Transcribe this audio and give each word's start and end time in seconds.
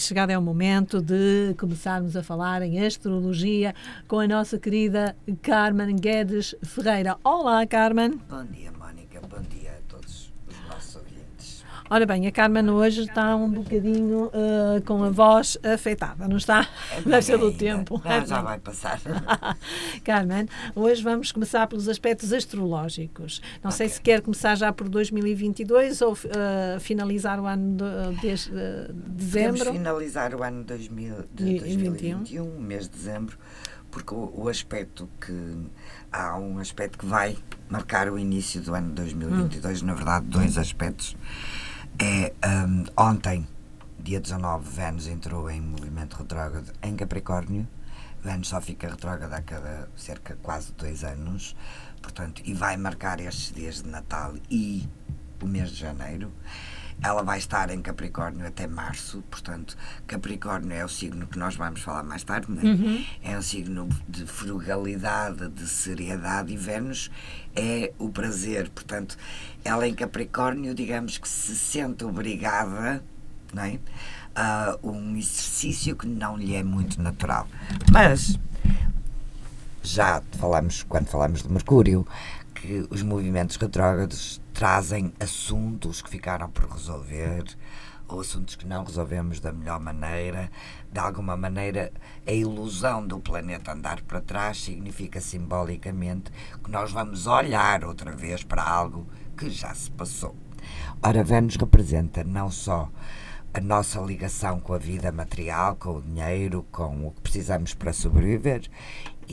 Chegado 0.00 0.30
é 0.30 0.38
o 0.38 0.40
momento 0.40 1.02
de 1.02 1.54
começarmos 1.58 2.16
a 2.16 2.22
falar 2.22 2.62
em 2.62 2.84
astrologia 2.84 3.74
com 4.08 4.18
a 4.18 4.26
nossa 4.26 4.58
querida 4.58 5.14
Carmen 5.42 5.94
Guedes 5.94 6.54
Ferreira. 6.62 7.18
Olá, 7.22 7.66
Carmen. 7.66 8.18
Bom 8.28 8.46
dia, 8.46 8.72
Mónica. 8.72 9.20
Bom 9.20 9.42
dia 9.42 9.72
a 9.72 9.92
todos 9.92 10.32
os 10.48 10.68
nossos 10.68 10.96
ouvintes. 10.96 11.64
Ora 11.92 12.06
bem, 12.06 12.24
a 12.28 12.30
Carmen 12.30 12.70
hoje 12.70 13.00
está 13.02 13.34
um 13.34 13.50
bocadinho 13.50 14.26
uh, 14.26 14.80
com 14.86 15.02
a 15.02 15.10
voz 15.10 15.58
afetada, 15.64 16.28
não 16.28 16.36
está? 16.36 16.68
É 16.92 17.00
Deve 17.00 17.22
ser 17.22 17.36
do 17.36 17.50
tempo. 17.52 18.00
Não, 18.04 18.24
já 18.26 18.40
vai 18.42 18.60
passar. 18.60 19.00
Carmen, 20.04 20.46
hoje 20.76 21.02
vamos 21.02 21.32
começar 21.32 21.66
pelos 21.66 21.88
aspectos 21.88 22.32
astrológicos. 22.32 23.42
Não 23.62 23.72
sei 23.72 23.86
Ok. 23.86 23.96
se 23.96 24.00
quer 24.02 24.20
começar 24.22 24.54
já 24.54 24.72
por 24.72 24.88
2022 24.88 26.00
ou 26.02 26.12
uh, 26.12 26.78
finalizar 26.78 27.40
o 27.40 27.46
ano 27.46 27.76
de, 27.76 28.20
desde 28.20 28.50
uh, 28.50 28.54
Podemos 28.94 29.16
dezembro. 29.16 29.72
finalizar 29.72 30.32
o 30.36 30.44
ano 30.44 30.62
2000, 30.62 31.14
de 31.34 31.44
E- 31.44 31.56
e 31.56 31.58
2021, 31.58 32.60
mês 32.60 32.84
de 32.84 32.90
dezembro, 32.90 33.36
porque 33.90 34.14
o, 34.14 34.32
o 34.32 34.48
aspecto 34.48 35.08
que. 35.20 35.32
Há 36.12 36.36
um 36.38 36.58
aspecto 36.58 36.98
que 36.98 37.06
vai 37.06 37.36
marcar 37.68 38.08
o 38.10 38.18
início 38.18 38.60
do 38.60 38.74
ano 38.74 38.90
2022, 38.92 39.82
na 39.82 39.94
verdade, 39.94 40.26
dois 40.26 40.56
aspectos. 40.58 41.16
É 41.98 42.32
hum, 42.46 42.84
ontem, 42.96 43.46
dia 43.98 44.20
19, 44.20 44.70
Vênus 44.70 45.06
entrou 45.06 45.50
em 45.50 45.60
movimento 45.60 46.16
retrógrado 46.16 46.72
em 46.82 46.96
Capricórnio. 46.96 47.66
Vênus 48.22 48.48
só 48.48 48.60
fica 48.60 48.88
retrógrada 48.88 49.36
a 49.36 49.42
cada 49.42 49.88
cerca 49.96 50.36
quase 50.42 50.72
dois 50.72 51.04
anos, 51.04 51.56
portanto, 52.02 52.42
e 52.44 52.54
vai 52.54 52.76
marcar 52.76 53.20
estes 53.20 53.52
dias 53.52 53.82
de 53.82 53.88
Natal 53.88 54.34
e 54.50 54.88
o 55.42 55.46
mês 55.46 55.70
de 55.70 55.76
janeiro. 55.76 56.32
Ela 57.02 57.22
vai 57.22 57.38
estar 57.38 57.70
em 57.70 57.80
Capricórnio 57.80 58.46
até 58.46 58.66
março, 58.66 59.22
portanto, 59.30 59.76
Capricórnio 60.06 60.72
é 60.72 60.84
o 60.84 60.88
signo 60.88 61.26
que 61.26 61.38
nós 61.38 61.56
vamos 61.56 61.80
falar 61.80 62.02
mais 62.02 62.22
tarde, 62.22 62.46
não 62.50 62.60
é? 62.60 63.32
É 63.32 63.38
um 63.38 63.42
signo 63.42 63.88
de 64.08 64.26
frugalidade, 64.26 65.48
de 65.48 65.66
seriedade, 65.66 66.52
e 66.52 66.56
Vênus 66.56 67.10
é 67.56 67.92
o 67.98 68.10
prazer. 68.10 68.68
Portanto, 68.68 69.16
ela 69.64 69.88
em 69.88 69.94
Capricórnio, 69.94 70.74
digamos 70.74 71.16
que 71.16 71.28
se 71.28 71.56
sente 71.56 72.04
obrigada, 72.04 73.02
não 73.52 73.62
é? 73.62 73.78
A 74.34 74.78
um 74.82 75.16
exercício 75.16 75.96
que 75.96 76.06
não 76.06 76.36
lhe 76.36 76.54
é 76.54 76.62
muito 76.62 77.00
natural. 77.00 77.48
Mas 77.90 78.38
já 79.82 80.22
falamos, 80.38 80.82
quando 80.82 81.06
falamos 81.06 81.42
de 81.42 81.50
Mercúrio, 81.50 82.06
que 82.54 82.86
os 82.90 83.02
movimentos 83.02 83.56
retrógrados 83.56 84.40
trazem 84.60 85.10
assuntos 85.18 86.02
que 86.02 86.10
ficaram 86.10 86.50
por 86.50 86.66
resolver 86.66 87.44
ou 88.06 88.20
assuntos 88.20 88.56
que 88.56 88.66
não 88.66 88.84
resolvemos 88.84 89.40
da 89.40 89.54
melhor 89.54 89.80
maneira. 89.80 90.50
De 90.92 91.00
alguma 91.00 91.34
maneira, 91.34 91.90
a 92.26 92.30
ilusão 92.30 93.06
do 93.06 93.18
planeta 93.18 93.72
andar 93.72 94.02
para 94.02 94.20
trás 94.20 94.62
significa 94.62 95.18
simbolicamente 95.18 96.30
que 96.62 96.70
nós 96.70 96.92
vamos 96.92 97.26
olhar 97.26 97.86
outra 97.86 98.14
vez 98.14 98.44
para 98.44 98.62
algo 98.62 99.06
que 99.34 99.48
já 99.48 99.72
se 99.72 99.90
passou. 99.92 100.36
Ora, 101.02 101.24
Vênus 101.24 101.56
representa 101.56 102.22
não 102.22 102.50
só 102.50 102.90
a 103.54 103.60
nossa 103.62 103.98
ligação 103.98 104.60
com 104.60 104.74
a 104.74 104.78
vida 104.78 105.10
material, 105.10 105.74
com 105.76 105.96
o 105.96 106.02
dinheiro, 106.02 106.66
com 106.70 107.06
o 107.06 107.12
que 107.12 107.22
precisamos 107.22 107.72
para 107.72 107.94
sobreviver, 107.94 108.68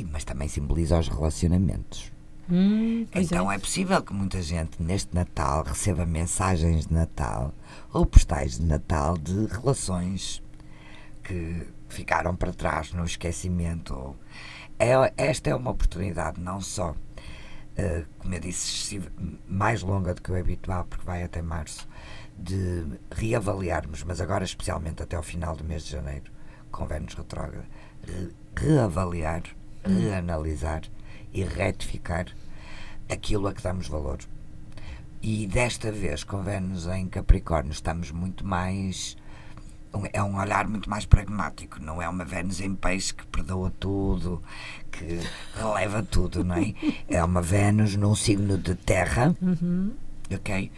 mas 0.09 0.23
também 0.23 0.47
simboliza 0.47 0.97
os 0.97 1.09
relacionamentos. 1.09 2.15
Hum, 2.49 3.05
Então 3.13 3.51
é. 3.51 3.55
é 3.55 3.59
possível 3.59 4.01
que 4.01 4.13
muita 4.13 4.41
gente 4.41 4.81
neste 4.81 5.13
Natal 5.13 5.63
receba 5.63 6.05
mensagens 6.05 6.87
de 6.87 6.93
Natal 6.93 7.53
ou 7.93 8.05
postais 8.05 8.57
de 8.57 8.65
Natal 8.65 9.17
de 9.17 9.45
relações 9.47 10.41
que 11.23 11.67
ficaram 11.89 12.35
para 12.35 12.53
trás 12.53 12.93
no 12.93 13.03
esquecimento. 13.03 14.15
É, 14.79 14.93
esta 15.17 15.49
é 15.49 15.55
uma 15.55 15.71
oportunidade 15.71 16.39
não 16.39 16.61
só, 16.61 16.95
eh, 17.75 18.05
como 18.19 18.33
eu 18.33 18.39
disse, 18.39 19.01
mais 19.47 19.81
longa 19.81 20.13
do 20.13 20.21
que 20.21 20.31
o 20.31 20.39
habitual, 20.39 20.85
porque 20.85 21.05
vai 21.05 21.23
até 21.23 21.41
março, 21.41 21.87
de 22.37 22.85
reavaliarmos, 23.11 24.03
mas 24.03 24.21
agora 24.21 24.43
especialmente 24.45 25.01
até 25.01 25.15
ao 25.15 25.23
final 25.23 25.55
do 25.55 25.63
mês 25.63 25.83
de 25.83 25.91
janeiro, 25.91 26.31
com 26.71 26.85
Vênus 26.85 27.13
retrógrada, 27.15 27.65
re- 28.05 28.29
reavaliar, 28.55 29.41
reanalisar 29.83 30.81
e 31.37 31.43
retificar 31.43 32.25
aquilo 33.09 33.47
a 33.47 33.53
que 33.53 33.61
damos 33.61 33.87
valor. 33.87 34.17
E 35.21 35.45
desta 35.47 35.91
vez, 35.91 36.23
com 36.23 36.41
Vênus 36.41 36.87
em 36.87 37.07
Capricórnio, 37.07 37.71
estamos 37.71 38.11
muito 38.11 38.45
mais. 38.45 39.15
É 40.13 40.21
um 40.21 40.37
olhar 40.37 40.67
muito 40.67 40.89
mais 40.89 41.05
pragmático, 41.05 41.81
não 41.81 42.01
é 42.01 42.09
uma 42.09 42.25
Vênus 42.25 42.59
em 42.59 42.75
peixe 42.75 43.13
que 43.13 43.25
perdoa 43.27 43.71
tudo, 43.79 44.43
que 44.91 45.19
releva 45.55 46.03
tudo, 46.03 46.43
não 46.43 46.55
é? 46.55 46.73
É 47.07 47.23
uma 47.23 47.41
Vênus 47.41 47.95
num 47.95 48.13
signo 48.13 48.57
de 48.57 48.75
terra, 48.75 49.35
ok? 50.31 50.71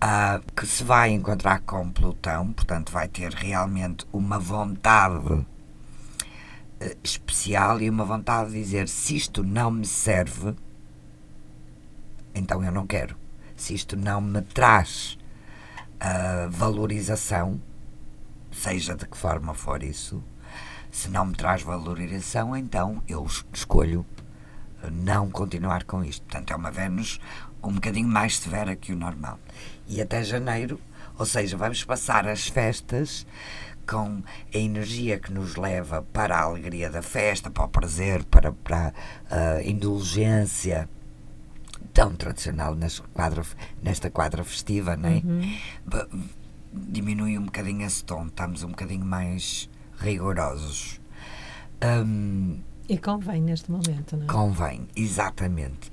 Ah, 0.00 0.40
que 0.54 0.66
se 0.66 0.84
vai 0.84 1.10
encontrar 1.10 1.60
com 1.60 1.90
Plutão, 1.90 2.52
portanto, 2.52 2.92
vai 2.92 3.08
ter 3.08 3.32
realmente 3.32 4.06
uma 4.12 4.38
vontade 4.38 5.44
especial 7.02 7.80
e 7.80 7.88
uma 7.90 8.04
vontade 8.04 8.50
de 8.52 8.58
dizer: 8.62 8.88
se 8.88 9.16
isto 9.16 9.42
não 9.42 9.70
me 9.70 9.86
serve, 9.86 10.54
então 12.34 12.62
eu 12.64 12.72
não 12.72 12.86
quero. 12.86 13.16
Se 13.56 13.74
isto 13.74 13.96
não 13.96 14.20
me 14.20 14.40
traz 14.42 15.18
a 15.98 16.46
valorização, 16.48 17.60
seja 18.52 18.94
de 18.94 19.06
que 19.06 19.16
forma 19.16 19.52
for 19.54 19.82
isso, 19.82 20.22
se 20.90 21.08
não 21.08 21.26
me 21.26 21.34
traz 21.34 21.62
valorização, 21.62 22.56
então 22.56 23.02
eu 23.08 23.24
es- 23.26 23.44
escolho 23.52 24.06
eh, 24.82 24.90
não 24.90 25.28
continuar 25.28 25.84
com 25.84 26.04
isto. 26.04 26.22
Portanto, 26.22 26.52
é 26.52 26.56
uma 26.56 26.70
Vênus 26.70 27.20
um 27.62 27.72
bocadinho 27.72 28.08
mais 28.08 28.38
severa 28.38 28.76
que 28.76 28.92
o 28.92 28.96
normal. 28.96 29.38
E 29.88 30.00
até 30.00 30.22
janeiro, 30.22 30.80
ou 31.18 31.26
seja, 31.26 31.56
vamos 31.56 31.82
passar 31.82 32.28
as 32.28 32.46
festas 32.46 33.26
com 33.88 34.22
a 34.54 34.58
energia 34.58 35.18
que 35.18 35.32
nos 35.32 35.56
leva 35.56 36.02
para 36.12 36.36
a 36.36 36.42
alegria 36.42 36.90
da 36.90 37.00
festa, 37.02 37.50
para 37.50 37.64
o 37.64 37.68
prazer, 37.68 38.22
para, 38.24 38.52
para 38.52 38.92
a 39.30 39.62
indulgência 39.62 40.88
tão 41.94 42.14
tradicional 42.14 42.76
quadra, 43.12 43.42
nesta 43.82 44.10
quadra 44.10 44.44
festiva, 44.44 44.96
não 44.96 45.08
é? 45.08 45.22
Ba- 45.86 46.06
Diminui 46.70 47.38
um 47.38 47.46
bocadinho 47.46 47.84
esse 47.86 48.04
tom, 48.04 48.26
estamos 48.26 48.62
um 48.62 48.68
bocadinho 48.68 49.04
mais 49.04 49.68
rigorosos. 49.98 51.00
Hum, 51.82 52.60
E 52.88 52.98
convém 52.98 53.40
neste 53.40 53.70
momento, 53.70 54.16
não 54.16 54.24
é? 54.24 54.26
Convém, 54.26 54.86
exatamente. 54.94 55.90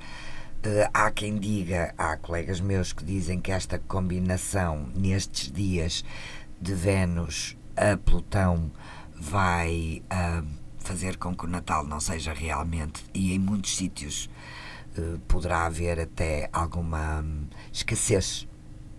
Eh, 0.63 0.89
há 0.93 1.09
quem 1.11 1.37
diga, 1.37 1.93
há 1.97 2.17
colegas 2.17 2.59
meus 2.59 2.91
que 2.91 3.05
dizem 3.05 3.39
que 3.39 3.51
esta 3.51 3.79
combinação 3.79 4.89
nestes 4.95 5.49
dias 5.51 6.03
de 6.61 6.73
Vênus 6.73 7.55
a 7.75 7.97
Plutão 7.97 8.71
vai 9.19 10.01
ah, 10.09 10.43
fazer 10.79 11.17
com 11.17 11.35
que 11.35 11.45
o 11.45 11.47
Natal 11.47 11.85
não 11.85 11.99
seja 11.99 12.33
realmente, 12.33 13.03
e 13.13 13.33
em 13.33 13.39
muitos 13.39 13.75
sítios 13.75 14.29
eh, 14.97 15.17
poderá 15.27 15.65
haver 15.65 15.99
até 15.99 16.49
alguma 16.53 17.21
hum, 17.21 17.47
escassez. 17.71 18.47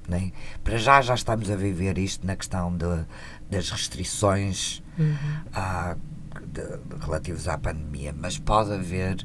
né? 0.09 0.33
Para 0.65 0.79
já 0.79 1.01
já 1.03 1.15
estamos 1.15 1.51
a 1.51 1.57
viver 1.57 1.99
isto 1.99 2.27
na 2.27 2.35
questão 2.37 2.77
de, 2.77 3.05
das 3.51 3.71
restrições 3.71 4.83
ah, 5.53 5.97
de- 6.47 7.05
relativos 7.05 7.47
à 7.49 7.57
pandemia, 7.59 8.15
mas 8.17 8.39
pode 8.39 8.73
haver 8.73 9.17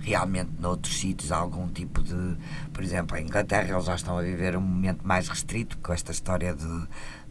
realmente 0.00 0.50
noutros 0.58 0.96
sítios 0.98 1.30
algum 1.32 1.68
tipo 1.68 2.02
de. 2.02 2.36
Por 2.72 2.82
exemplo, 2.82 3.16
em 3.16 3.24
Inglaterra 3.24 3.72
eles 3.74 3.84
já 3.84 3.94
estão 3.94 4.16
a 4.18 4.22
viver 4.22 4.56
um 4.56 4.60
momento 4.60 5.06
mais 5.06 5.28
restrito 5.28 5.76
com 5.78 5.92
esta 5.92 6.12
história 6.12 6.54
de, 6.54 6.88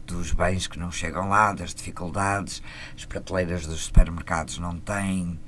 dos 0.08 0.32
bens 0.32 0.66
que 0.66 0.78
não 0.78 0.90
chegam 0.90 1.28
lá, 1.28 1.52
das 1.52 1.74
dificuldades, 1.74 2.62
as 2.96 3.04
prateleiras 3.04 3.66
dos 3.66 3.84
supermercados 3.84 4.58
não 4.58 4.78
têm 4.78 5.38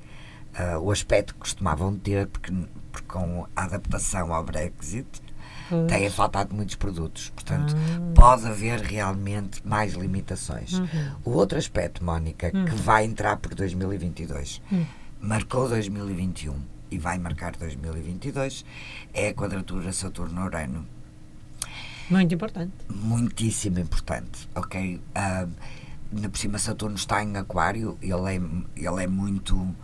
ah, 0.55 0.79
o 0.79 0.91
aspecto 0.91 1.35
que 1.35 1.41
costumavam 1.41 1.97
ter, 1.97 2.27
porque, 2.27 2.53
porque 2.93 3.07
com 3.09 3.47
a 3.55 3.63
adaptação 3.65 4.33
ao 4.35 4.43
Brexit 4.45 5.07
Pois. 5.69 5.87
têm 5.87 6.11
faltado 6.11 6.55
muitos 6.55 6.75
produtos. 6.75 7.31
Portanto, 7.31 7.75
Ah. 7.77 8.13
pode 8.15 8.47
haver 8.47 8.81
realmente 8.81 9.65
mais 9.67 9.95
limitações. 9.95 10.73
Uhum. 10.75 10.87
O 11.25 11.31
outro 11.31 11.57
aspecto, 11.57 12.05
Mónica, 12.05 12.51
que 12.51 12.75
vai 12.75 13.05
entrar 13.05 13.37
por 13.37 13.55
2022, 13.55 14.61
Hum. 14.73 14.85
marcou 15.21 15.69
2021 15.69 16.61
e 16.91 16.99
vai 16.99 17.17
marcar 17.19 17.53
2022, 17.57 18.65
é 19.15 19.29
a 19.29 19.35
quadratura 19.35 19.93
Saturno-Urano. 19.93 20.85
Muito 22.11 22.35
importante. 22.35 22.73
Muitíssimo 22.89 23.79
importante, 23.79 24.49
ok? 24.55 25.01
Ah, 25.15 25.47
na 26.11 26.29
por 26.29 26.39
cima, 26.39 26.59
Saturno 26.59 26.97
está 26.97 27.23
em 27.23 27.37
Aquário, 27.37 27.97
ele 28.03 28.37
é, 28.37 28.41
ele 28.77 29.05
é 29.05 29.07
muito 29.07 29.75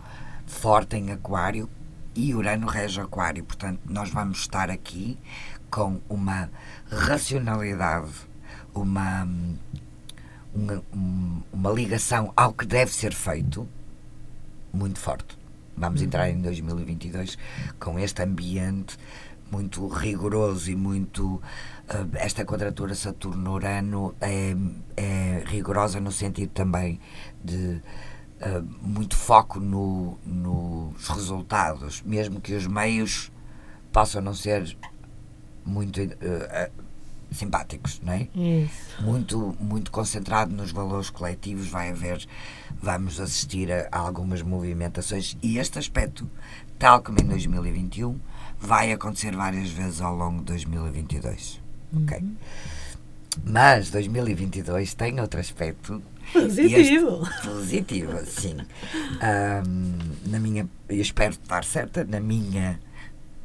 forte 0.45 0.97
em 0.97 1.11
Aquário 1.11 1.69
e 2.13 2.35
Urano 2.35 2.67
rege 2.67 2.99
Aquário. 2.99 3.45
Portanto, 3.45 3.79
nós 3.85 4.09
vamos 4.09 4.39
estar 4.39 4.69
aqui 4.69 5.17
com 5.71 6.01
uma 6.09 6.49
racionalidade, 6.91 8.11
uma, 8.75 9.25
uma, 10.53 10.83
uma 11.53 11.71
ligação 11.71 12.33
ao 12.35 12.51
que 12.53 12.65
deve 12.65 12.91
ser 12.91 13.13
feito 13.13 13.65
muito 14.73 14.99
forte. 14.99 15.37
Vamos 15.77 16.01
entrar 16.01 16.29
em 16.29 16.41
2022 16.41 17.37
com 17.79 17.97
este 17.97 18.21
ambiente 18.21 18.97
muito 19.51 19.87
rigoroso 19.87 20.69
e 20.69 20.75
muito. 20.75 21.41
Uh, 21.87 22.09
esta 22.15 22.43
quadratura 22.43 22.93
Saturno-Urano 22.93 24.13
é, 24.19 24.53
é, 24.97 25.43
rigorosa 25.45 26.01
no 26.01 26.11
sentido 26.11 26.49
também 26.49 26.99
de 27.41 27.81
uh, 28.41 28.61
muito 28.81 29.15
foco 29.15 29.57
no, 29.57 30.17
nos 30.25 31.07
resultados, 31.07 32.01
mesmo 32.01 32.41
que 32.41 32.53
os 32.53 32.67
meios 32.67 33.31
possam 33.91 34.21
não 34.21 34.33
ser 34.33 34.77
muito 35.65 36.01
uh, 36.01 36.71
simpáticos, 37.31 38.01
não 38.03 38.13
é? 38.13 38.27
Isso. 38.35 39.01
Muito, 39.01 39.55
muito 39.57 39.89
concentrado 39.89 40.53
nos 40.53 40.71
valores 40.71 41.09
coletivos, 41.09 41.67
vai 41.67 41.91
haver, 41.91 42.25
vamos 42.81 43.19
assistir 43.19 43.71
a, 43.71 43.87
a 43.91 43.99
algumas 43.99 44.41
movimentações 44.41 45.37
e 45.41 45.57
este 45.57 45.79
aspecto, 45.79 46.29
tal 46.77 47.01
como 47.01 47.19
em 47.21 47.25
2021, 47.25 48.19
vai 48.59 48.91
acontecer 48.91 49.35
várias 49.35 49.69
vezes 49.69 50.01
ao 50.01 50.15
longo 50.15 50.39
de 50.39 50.45
2022. 50.45 51.66
Uhum. 51.93 52.03
Ok? 52.03 52.23
Mas 53.45 53.89
2022 53.91 54.93
tem 54.95 55.19
outro 55.19 55.39
aspecto 55.39 56.01
Positivo. 56.33 57.23
este- 57.23 57.47
positivo, 57.47 58.25
sim. 58.25 58.57
Ahm, 59.21 59.97
na 60.25 60.39
minha, 60.39 60.67
eu 60.89 60.99
espero 61.01 61.31
estar 61.33 61.63
certa, 61.63 62.03
na 62.03 62.19
minha 62.19 62.79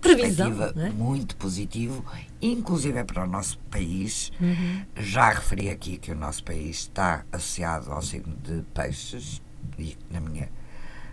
Previsão, 0.01 0.53
é? 0.77 0.91
muito 0.91 1.37
positivo, 1.37 2.05
inclusive 2.41 2.99
é 2.99 3.05
para 3.05 3.23
o 3.23 3.27
nosso 3.27 3.57
país. 3.71 4.33
Uhum. 4.41 4.83
Já 4.97 5.31
referi 5.31 5.71
aqui 5.71 5.97
que 5.97 6.11
o 6.11 6.17
nosso 6.17 6.43
país 6.43 6.79
está 6.79 7.25
associado 7.31 7.93
ao 7.93 8.03
signo 8.03 8.35
de 8.43 8.63
peixes 8.75 9.41
e, 9.79 9.97
na 10.11 10.19
minha 10.21 10.49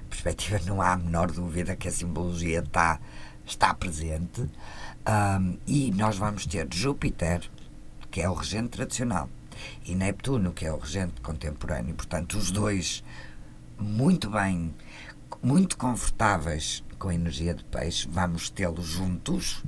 perspectiva, 0.10 0.60
não 0.66 0.81
há 0.81 0.94
a 0.94 0.98
menor 0.98 1.31
dúvida 1.31 1.76
que 1.76 1.88
a 1.88 1.92
simbologia 1.92 2.60
está, 2.62 3.00
está 3.46 3.74
presente. 3.76 4.50
Ahm, 5.06 5.57
e 5.66 5.92
nós 5.92 6.18
vamos 6.18 6.46
ter 6.46 6.68
Júpiter, 6.72 7.50
que 8.12 8.22
é 8.22 8.30
o 8.30 8.34
regente 8.34 8.69
tradicional, 8.69 9.30
e 9.86 9.96
Neptuno, 9.96 10.51
que 10.51 10.66
é 10.66 10.72
o 10.72 10.78
regente 10.78 11.22
contemporâneo. 11.22 11.96
Portanto, 11.96 12.38
os 12.38 12.51
dois 12.51 13.04
muito 13.78 14.30
bem, 14.30 14.74
muito 15.42 15.78
confortáveis 15.78 16.84
com 16.98 17.10
a 17.10 17.16
energia 17.16 17.54
de 17.54 17.63
peixe, 17.63 18.07
vamos 18.12 18.50
tê-los 18.50 18.86
juntos. 18.86 19.63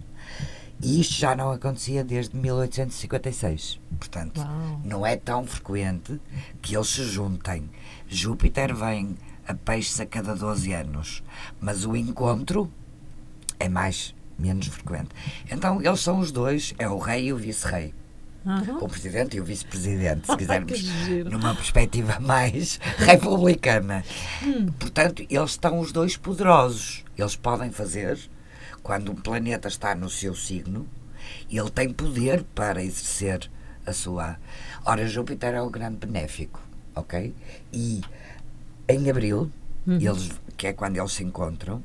E 0.84 1.00
isto 1.00 1.14
já 1.14 1.36
não 1.36 1.52
acontecia 1.52 2.04
desde 2.04 2.36
1856. 2.36 3.80
Portanto, 4.00 4.42
Uau. 4.42 4.82
não 4.84 5.06
é 5.06 5.16
tão 5.16 5.46
frequente 5.46 6.20
que 6.62 6.76
eles 6.76 6.88
se 6.88 7.04
juntem. 7.04 7.70
Júpiter 8.08 8.76
vem 8.76 9.16
a 9.48 9.54
peixes 9.54 10.00
a 10.00 10.06
cada 10.06 10.36
12 10.36 10.74
anos, 10.74 11.24
mas 11.60 11.86
o 11.86 11.96
encontro 11.96 12.72
é 13.60 13.70
mais 13.70 14.16
menos 14.42 14.68
frequente. 14.68 15.10
Então 15.50 15.82
eles 15.82 16.00
são 16.00 16.20
os 16.20 16.32
dois, 16.32 16.74
é 16.78 16.88
o 16.88 16.98
rei 16.98 17.28
e 17.28 17.34
o 17.34 17.38
vice-rei. 17.38 17.94
Uhum. 18.44 18.86
O 18.86 18.90
presidente 18.90 19.38
e 19.38 19.40
o 19.40 19.44
vice-presidente, 19.44 20.26
se 20.26 20.36
quisermos, 20.38 20.82
numa 21.30 21.54
perspectiva 21.54 22.18
mais 22.20 22.80
republicana. 22.98 24.04
Portanto, 24.80 25.26
eles 25.30 25.52
estão 25.52 25.80
os 25.80 25.92
dois 25.92 26.18
poderosos. 26.18 27.06
Eles 27.16 27.36
podem 27.36 27.72
fazer, 27.72 28.18
quando 28.82 29.12
um 29.12 29.16
planeta 29.16 29.68
está 29.68 29.94
no 29.94 30.10
seu 30.10 30.34
signo, 30.34 30.88
ele 31.50 31.70
tem 31.70 31.94
poder 31.94 32.44
para 32.56 32.84
exercer 32.84 33.50
a 33.86 33.94
sua. 33.94 34.38
Ora, 34.86 35.08
Júpiter 35.08 35.54
é 35.54 35.62
o 35.62 35.70
grande 35.70 35.98
benéfico, 35.98 36.60
ok? 36.96 37.34
E 37.72 38.02
em 38.88 39.10
abril, 39.10 39.52
eles, 39.88 40.32
que 40.58 40.68
é 40.68 40.74
quando 40.74 40.98
eles 40.98 41.12
se 41.12 41.24
encontram, 41.24 41.84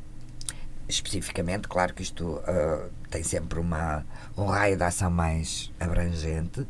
especificamente, 0.88 1.68
claro 1.68 1.94
que 1.94 2.02
isto 2.02 2.40
ah, 2.46 2.88
tem 3.10 3.22
sempre 3.22 3.58
uma, 3.58 4.04
um 4.36 4.46
raio 4.46 4.76
de 4.76 4.84
ação 4.84 5.10
mais 5.10 5.72
abrangente. 5.80 6.66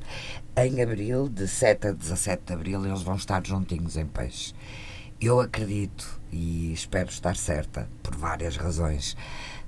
Em 0.56 0.82
abril, 0.82 1.28
de 1.28 1.46
7 1.46 1.88
a 1.88 1.92
17 1.92 2.44
de 2.46 2.52
abril, 2.52 2.86
eles 2.86 3.02
vão 3.02 3.16
estar 3.16 3.44
juntinhos 3.46 3.96
em 3.96 4.06
peixe. 4.06 4.54
Eu 5.20 5.40
acredito 5.40 6.20
e 6.30 6.72
espero 6.72 7.08
estar 7.08 7.36
certa, 7.36 7.88
por 8.02 8.14
várias 8.14 8.56
razões, 8.56 9.16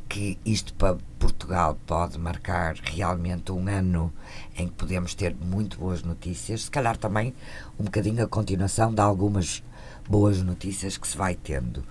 que 0.09 0.39
isto 0.45 0.73
para 0.75 0.97
Portugal 1.19 1.79
pode 1.87 2.19
marcar 2.19 2.77
realmente 2.77 3.53
um 3.53 3.69
ano 3.69 4.13
em 4.57 4.67
que 4.67 4.75
podemos 4.75 5.15
ter 5.15 5.35
muito 5.35 5.79
boas 5.79 6.03
notícias, 6.03 6.63
se 6.63 6.71
calhar 6.71 6.97
também 6.97 7.35
um 7.79 7.85
bocadinho 7.85 8.25
a 8.25 8.29
continuação 8.29 8.93
de 8.93 9.01
algumas 9.01 9.63
boas 10.09 10.43
notícias 10.43 10.97
que 10.97 11.07
se 11.07 11.17
vai 11.17 11.35
tendo. 11.35 11.85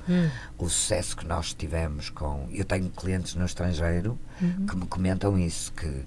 O 0.58 0.68
sucesso 0.68 1.16
que 1.16 1.25
nós 1.25 1.54
tivemos 1.54 2.10
com. 2.10 2.48
Eu 2.52 2.66
tenho 2.66 2.90
clientes 2.90 3.36
no 3.36 3.46
estrangeiro 3.46 4.18
que 4.68 4.75
me 4.75 4.86
comentam 4.88 5.38
isso, 5.38 5.72
que 5.74 6.06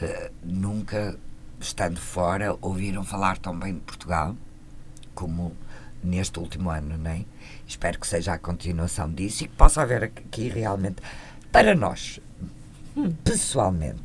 eh, 0.00 0.32
nunca, 0.42 1.16
estando 1.60 2.00
fora, 2.00 2.56
ouviram 2.60 3.04
falar 3.04 3.38
tão 3.38 3.58
bem 3.58 3.74
de 3.74 3.80
Portugal 3.80 4.34
como 5.14 5.54
neste 6.02 6.38
último 6.38 6.70
ano, 6.70 6.96
não 6.96 7.10
é? 7.10 7.24
Espero 7.66 7.98
que 8.00 8.06
seja 8.06 8.32
a 8.32 8.38
continuação 8.38 9.12
disso 9.12 9.44
e 9.44 9.48
que 9.48 9.54
possa 9.54 9.82
haver 9.82 10.04
aqui 10.04 10.48
realmente, 10.48 11.02
para 11.52 11.74
nós, 11.74 12.20
pessoalmente, 13.24 14.02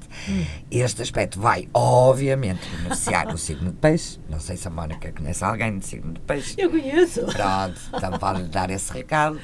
este 0.69 1.01
aspecto 1.01 1.39
vai, 1.39 1.67
obviamente, 1.73 2.67
beneficiar 2.69 3.33
o 3.33 3.37
signo 3.37 3.71
de 3.71 3.77
peixe. 3.77 4.19
Não 4.29 4.39
sei 4.39 4.57
se 4.57 4.67
a 4.67 4.71
Mónica 4.71 5.11
conhece 5.11 5.43
alguém 5.43 5.77
de 5.79 5.85
signo 5.85 6.13
de 6.13 6.19
peixe. 6.21 6.55
Eu 6.57 6.69
conheço. 6.69 7.25
Pronto, 7.25 7.79
então 7.93 8.19
pode 8.19 8.43
dar 8.43 8.69
esse 8.69 8.93
recado. 8.93 9.39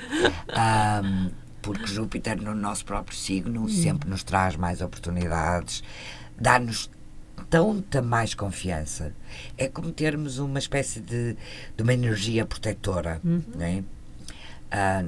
Ahm, 0.50 1.32
porque 1.62 1.88
Júpiter, 1.88 2.42
no 2.42 2.56
nosso 2.56 2.86
próprio 2.86 3.16
signo, 3.18 3.68
sempre 3.70 4.10
nos 4.10 4.24
traz 4.24 4.56
mais 4.56 4.82
oportunidades, 4.82 5.84
dá-nos 6.40 6.90
tanta 7.50 8.02
mais 8.02 8.34
confiança. 8.34 9.14
É 9.58 9.68
como 9.68 9.92
termos 9.92 10.40
uma 10.40 10.58
espécie 10.58 11.00
de, 11.00 11.36
de 11.76 11.84
uma 11.84 11.94
energia 11.94 12.46
protetora. 12.46 13.20
Não 13.24 13.66
é? 13.66 13.84
Ah, 14.72 15.04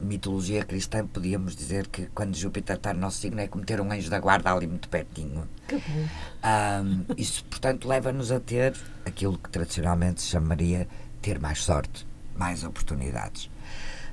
mitologia 0.00 0.64
cristã, 0.64 1.06
podíamos 1.06 1.54
dizer 1.54 1.86
que 1.86 2.06
quando 2.06 2.34
Júpiter 2.36 2.76
está 2.76 2.94
no 2.94 3.00
nosso 3.00 3.18
signo 3.18 3.40
é 3.40 3.46
como 3.46 3.64
ter 3.64 3.80
um 3.80 3.92
anjo 3.92 4.10
da 4.10 4.18
guarda 4.18 4.52
ali 4.52 4.66
muito 4.66 4.88
pertinho. 4.88 5.46
Que 5.68 5.76
bom. 5.76 6.08
Ahm, 6.42 7.04
isso, 7.16 7.44
portanto, 7.44 7.86
leva-nos 7.86 8.32
a 8.32 8.40
ter 8.40 8.74
aquilo 9.04 9.38
que 9.38 9.50
tradicionalmente 9.50 10.22
se 10.22 10.28
chamaria 10.28 10.88
ter 11.20 11.38
mais 11.38 11.62
sorte, 11.62 12.06
mais 12.34 12.64
oportunidades. 12.64 13.50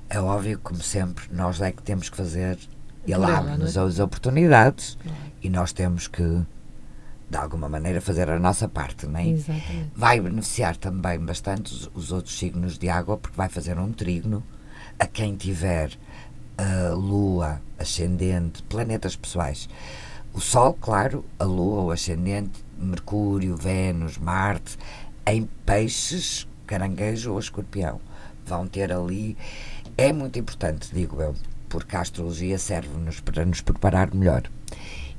É 0.09 0.19
óbvio 0.19 0.59
como 0.59 0.81
sempre, 0.81 1.25
nós 1.31 1.61
é 1.61 1.71
que 1.71 1.81
temos 1.81 2.09
que 2.09 2.17
fazer, 2.17 2.57
ele 3.05 3.25
abre-nos 3.25 3.75
é? 3.75 3.81
as 3.81 3.99
oportunidades 3.99 4.97
e 5.41 5.49
nós 5.49 5.73
temos 5.73 6.07
que, 6.07 6.23
de 7.29 7.37
alguma 7.37 7.67
maneira, 7.67 7.99
fazer 7.99 8.29
a 8.29 8.39
nossa 8.39 8.67
parte, 8.67 9.05
não 9.05 9.19
é? 9.19 9.27
Exatamente. 9.27 9.91
Vai 9.95 10.19
beneficiar 10.19 10.77
também 10.77 11.19
bastante 11.19 11.73
os, 11.73 11.89
os 11.93 12.11
outros 12.11 12.37
signos 12.37 12.77
de 12.77 12.89
água, 12.89 13.17
porque 13.17 13.35
vai 13.35 13.49
fazer 13.49 13.77
um 13.77 13.91
trígono 13.91 14.43
a 14.99 15.05
quem 15.05 15.35
tiver 15.35 15.91
a 16.57 16.93
Lua, 16.93 17.61
ascendente, 17.77 18.63
planetas 18.63 19.15
pessoais. 19.15 19.69
O 20.33 20.41
Sol, 20.41 20.73
claro, 20.73 21.23
a 21.39 21.43
Lua, 21.43 21.81
o 21.83 21.91
ascendente, 21.91 22.63
Mercúrio, 22.77 23.55
Vênus, 23.55 24.17
Marte, 24.17 24.77
em 25.25 25.47
peixes, 25.65 26.47
caranguejo 26.65 27.33
ou 27.33 27.39
escorpião. 27.39 27.99
Vão 28.45 28.67
ter 28.67 28.91
ali. 28.91 29.37
É 29.97 30.13
muito 30.13 30.37
importante, 30.39 30.89
digo 30.93 31.21
eu, 31.21 31.35
porque 31.69 31.95
a 31.95 32.01
astrologia 32.01 32.57
serve-nos 32.57 33.19
para 33.19 33.45
nos 33.45 33.61
preparar 33.61 34.13
melhor. 34.13 34.43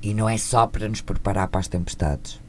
E 0.01 0.15
não 0.15 0.29
é 0.29 0.39
só 0.39 0.67
para 0.67 0.89
nos 0.89 1.01
preparar 1.01 1.49
para 1.49 1.61
as 1.61 1.69
tempestades. 1.69 2.41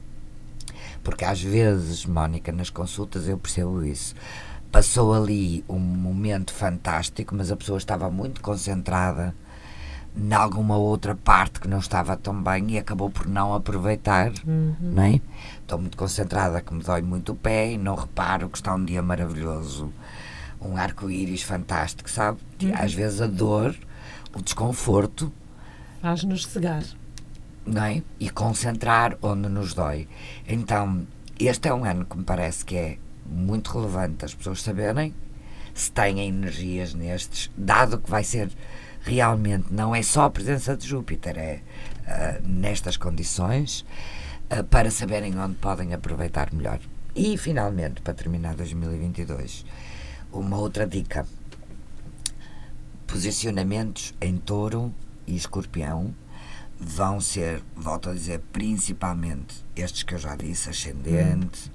Porque 1.03 1.25
às 1.25 1.41
vezes, 1.41 2.05
Mónica, 2.05 2.51
nas 2.51 2.69
consultas 2.69 3.27
eu 3.27 3.37
percebo 3.37 3.83
isso. 3.83 4.13
Passou 4.71 5.13
ali 5.13 5.63
um 5.67 5.79
momento 5.79 6.53
fantástico, 6.53 7.33
mas 7.35 7.51
a 7.51 7.55
pessoa 7.55 7.77
estava 7.77 8.09
muito 8.11 8.39
concentrada 8.41 9.33
em 10.15 10.33
alguma 10.33 10.75
outra 10.77 11.15
parte 11.15 11.59
que 11.59 11.67
não 11.67 11.79
estava 11.79 12.15
tão 12.15 12.41
bem 12.41 12.71
e 12.71 12.77
acabou 12.77 13.09
por 13.09 13.27
não 13.27 13.53
aproveitar, 13.53 14.31
não 14.45 15.03
é? 15.03 15.19
Estou 15.61 15.79
muito 15.79 15.97
concentrada 15.97 16.61
que 16.61 16.73
me 16.73 16.83
dói 16.83 17.01
muito 17.01 17.31
o 17.31 17.35
pé 17.35 17.71
e 17.71 17.77
não 17.77 17.95
reparo 17.95 18.49
que 18.49 18.57
está 18.57 18.75
um 18.75 18.83
dia 18.85 19.01
maravilhoso, 19.01 19.91
um 20.61 20.77
arco-íris 20.77 21.41
fantástico, 21.41 22.09
sabe? 22.09 22.39
Às 22.75 22.93
vezes 22.93 23.21
a 23.21 23.27
dor, 23.27 23.75
o 24.35 24.41
desconforto 24.41 25.31
Faz-nos 26.01 26.45
cegar. 26.45 26.83
não 27.65 27.83
é? 27.83 28.03
E 28.19 28.29
concentrar 28.29 29.17
onde 29.21 29.49
nos 29.49 29.73
dói. 29.73 30.07
Então, 30.47 31.07
este 31.39 31.67
é 31.69 31.73
um 31.73 31.83
ano 31.85 32.05
que 32.05 32.17
me 32.17 32.23
parece 32.23 32.63
que 32.65 32.75
é 32.75 32.97
muito 33.29 33.71
relevante 33.71 34.25
as 34.25 34.33
pessoas 34.33 34.61
saberem 34.61 35.13
se 35.73 35.91
têm 35.91 36.19
energias 36.27 36.93
nestes, 36.93 37.49
dado 37.55 37.99
que 37.99 38.09
vai 38.09 38.23
ser 38.23 38.51
realmente, 39.01 39.73
não 39.73 39.95
é 39.95 40.01
só 40.01 40.25
a 40.25 40.29
presença 40.29 40.75
de 40.75 40.85
Júpiter, 40.85 41.37
é 41.37 41.61
ah, 42.05 42.39
nestas 42.43 42.97
condições, 42.97 43.85
ah, 44.49 44.63
para 44.63 44.91
saberem 44.91 45.37
onde 45.39 45.55
podem 45.55 45.93
aproveitar 45.93 46.53
melhor. 46.53 46.79
E, 47.15 47.37
finalmente, 47.37 48.01
para 48.01 48.13
terminar 48.13 48.55
2022, 48.55 49.65
uma 50.31 50.57
outra 50.57 50.85
dica. 50.85 51.25
Posicionamentos 53.07 54.13
em 54.21 54.37
touro 54.37 54.93
e 55.25 55.35
escorpião 55.35 56.13
vão 56.79 57.19
ser, 57.19 57.61
volto 57.75 58.09
a 58.09 58.13
dizer, 58.13 58.41
principalmente 58.53 59.65
estes 59.75 60.03
que 60.03 60.13
eu 60.13 60.19
já 60.19 60.35
disse, 60.35 60.69
ascendente, 60.69 61.71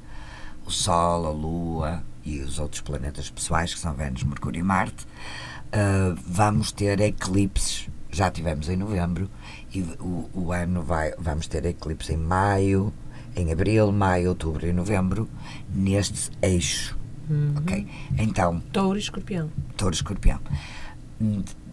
o 0.64 0.70
Sol, 0.70 1.26
a 1.26 1.30
Lua 1.30 2.02
e 2.24 2.40
os 2.40 2.58
outros 2.58 2.80
planetas 2.80 3.30
pessoais, 3.30 3.74
que 3.74 3.80
são 3.80 3.94
Vênus, 3.94 4.22
Mercúrio 4.22 4.60
e 4.60 4.62
Marte. 4.62 5.04
Uh, 5.04 6.16
vamos 6.26 6.72
ter 6.72 7.00
eclipses, 7.00 7.88
já 8.10 8.30
tivemos 8.30 8.68
em 8.68 8.76
novembro, 8.76 9.28
e 9.74 9.82
o, 10.00 10.30
o 10.32 10.52
ano 10.52 10.82
vai, 10.82 11.12
vamos 11.18 11.46
ter 11.46 11.64
eclipse 11.66 12.12
em 12.12 12.16
maio, 12.16 12.92
em 13.36 13.52
abril, 13.52 13.90
maio, 13.92 14.28
outubro 14.30 14.66
e 14.66 14.72
novembro, 14.72 15.28
neste 15.68 16.30
eixo. 16.40 16.96
Uhum. 17.28 17.54
Ok? 17.58 17.86
Então, 18.18 18.60
Touro 18.72 18.96
e 18.96 19.00
escorpião. 19.00 19.50
touro 19.76 19.94
e 19.94 19.96
escorpião. 19.96 20.40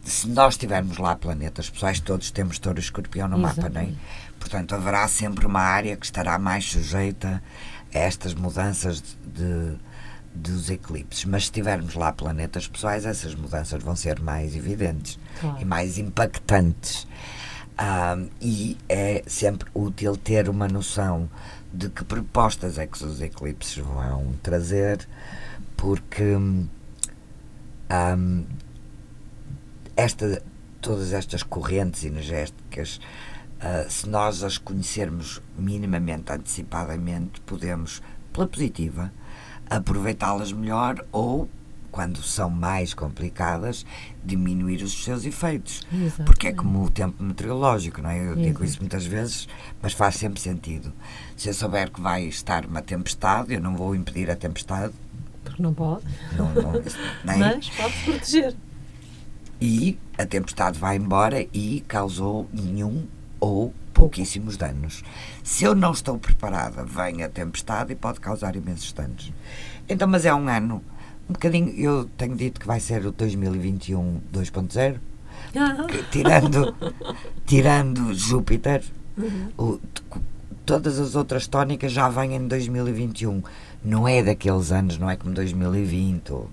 Se 0.04 0.28
nós 0.30 0.58
tivermos 0.58 0.98
lá 0.98 1.16
planetas 1.16 1.70
pessoais, 1.70 2.00
todos 2.00 2.32
temos 2.32 2.58
touro 2.58 2.80
e 2.80 2.82
escorpião 2.82 3.28
no 3.28 3.38
mapa, 3.38 3.56
não 3.56 3.66
é? 3.66 3.84
Exatamente. 3.84 4.00
Portanto, 4.40 4.74
haverá 4.74 5.08
sempre 5.08 5.46
uma 5.46 5.62
área 5.62 5.96
que 5.96 6.06
estará 6.06 6.40
mais 6.40 6.66
sujeita 6.66 7.44
estas 7.94 8.34
mudanças 8.34 9.02
de, 9.02 9.16
de- 9.34 9.78
dos 10.34 10.70
eclipses. 10.70 11.26
Mas 11.26 11.46
se 11.48 11.52
tivermos 11.52 11.94
lá 11.94 12.12
planetas 12.14 12.68
pessoais, 12.68 13.06
essas 13.06 13.36
mudanças 13.36 13.84
vão 13.84 13.96
ser 13.96 14.20
mais 14.22 14.56
evidentes 14.56 15.20
Claro. 15.40 15.58
e 15.62 15.66
mais 15.66 15.98
impactantes. 15.98 17.06
Ah, 17.78 18.18
e 18.40 18.78
é 18.88 19.24
sempre 19.28 19.70
útil 19.74 20.16
ter 20.16 20.48
uma 20.48 20.68
noção 20.68 21.30
de 21.74 21.90
que 21.90 22.04
propostas 22.04 22.78
é 22.78 22.86
que 22.88 23.04
os 23.04 23.22
eclipses 23.22 23.78
vão 23.78 24.34
trazer, 24.44 25.08
porque 25.76 26.24
hum, 26.36 26.68
esta, 29.96 30.42
todas 30.82 31.14
estas 31.14 31.44
correntes 31.44 32.04
energéticas, 32.04 33.00
ah, 33.62 33.86
se 33.90 34.10
nós 34.10 34.44
as 34.44 34.58
conhecermos 34.58 35.42
minimamente 35.58 36.32
antecipadamente, 36.32 37.40
podemos, 37.42 38.02
pela 38.34 38.48
positiva, 38.48 39.12
aproveitá-las 39.70 40.52
melhor 40.52 41.06
ou, 41.12 41.48
quando 41.92 42.22
são 42.24 42.50
mais 42.50 42.94
complicadas, 42.94 43.86
diminuir 44.24 44.82
os 44.82 45.04
seus 45.04 45.26
efeitos. 45.26 45.82
Exatamente. 45.94 46.24
Porque 46.26 46.48
é 46.48 46.54
como 46.54 46.84
o 46.84 46.90
tempo 46.90 47.22
meteorológico, 47.22 48.02
não 48.02 48.10
é? 48.10 48.20
Eu 48.20 48.36
digo 48.36 48.48
Exato. 48.60 48.64
isso 48.66 48.80
muitas 48.80 49.06
vezes, 49.06 49.48
mas 49.82 49.94
faz 49.94 50.16
sempre 50.16 50.40
sentido. 50.40 50.92
Se 51.38 51.50
eu 51.50 51.54
souber 51.54 51.92
que 51.92 52.02
vai 52.02 52.24
estar 52.24 52.66
uma 52.66 52.82
tempestade, 52.82 53.54
eu 53.54 53.62
não 53.62 53.76
vou 53.76 53.94
impedir 53.94 54.30
a 54.32 54.36
tempestade, 54.36 54.94
Porque 55.44 55.62
não 55.62 55.74
pode. 55.74 56.04
não, 56.38 56.52
não, 56.54 56.72
nem, 57.26 57.38
Mas 57.40 57.70
pode-se 57.70 58.04
proteger. 58.06 58.56
e 59.60 59.98
a 60.18 60.26
tempestade 60.26 60.80
vai 60.80 60.96
embora 60.96 61.46
e 61.54 61.84
causou 61.88 62.50
nenhum 62.54 63.06
ou 63.42 63.74
pouquíssimos 63.94 64.56
danos. 64.56 65.04
Se 65.44 65.66
eu 65.66 65.76
não 65.76 65.92
estou 65.92 66.18
preparada, 66.18 66.86
vem 66.86 67.24
a 67.24 67.28
tempestade 67.30 67.92
e 67.92 67.96
pode 67.96 68.22
causar 68.22 68.56
imensos 68.56 68.94
danos. 68.94 69.34
Então, 69.90 70.08
mas 70.08 70.26
é 70.26 70.34
um 70.34 70.48
ano, 70.48 70.82
um 71.30 71.34
bocadinho, 71.34 71.70
eu 71.78 72.06
tenho 72.18 72.36
dito 72.36 72.62
que 72.62 72.68
vai 72.68 72.80
ser 72.80 73.06
o 73.06 73.12
2021 73.12 74.22
2.0, 74.32 74.98
Ah, 75.56 75.86
tirando, 76.12 76.74
tirando 77.46 78.14
Júpiter, 78.14 78.84
Uhum. 79.18 79.50
o- 79.58 79.80
todas 80.66 81.00
as 81.00 81.16
outras 81.16 81.48
tónicas 81.48 81.92
já 81.92 82.08
vêm 82.08 82.36
em 82.36 82.48
2021. 82.48 83.44
Não 83.84 84.08
é 84.08 84.22
daqueles 84.24 84.72
anos, 84.72 84.98
não 84.98 85.10
é 85.10 85.16
como 85.18 85.34
2020, 85.34 86.32
ou- 86.32 86.50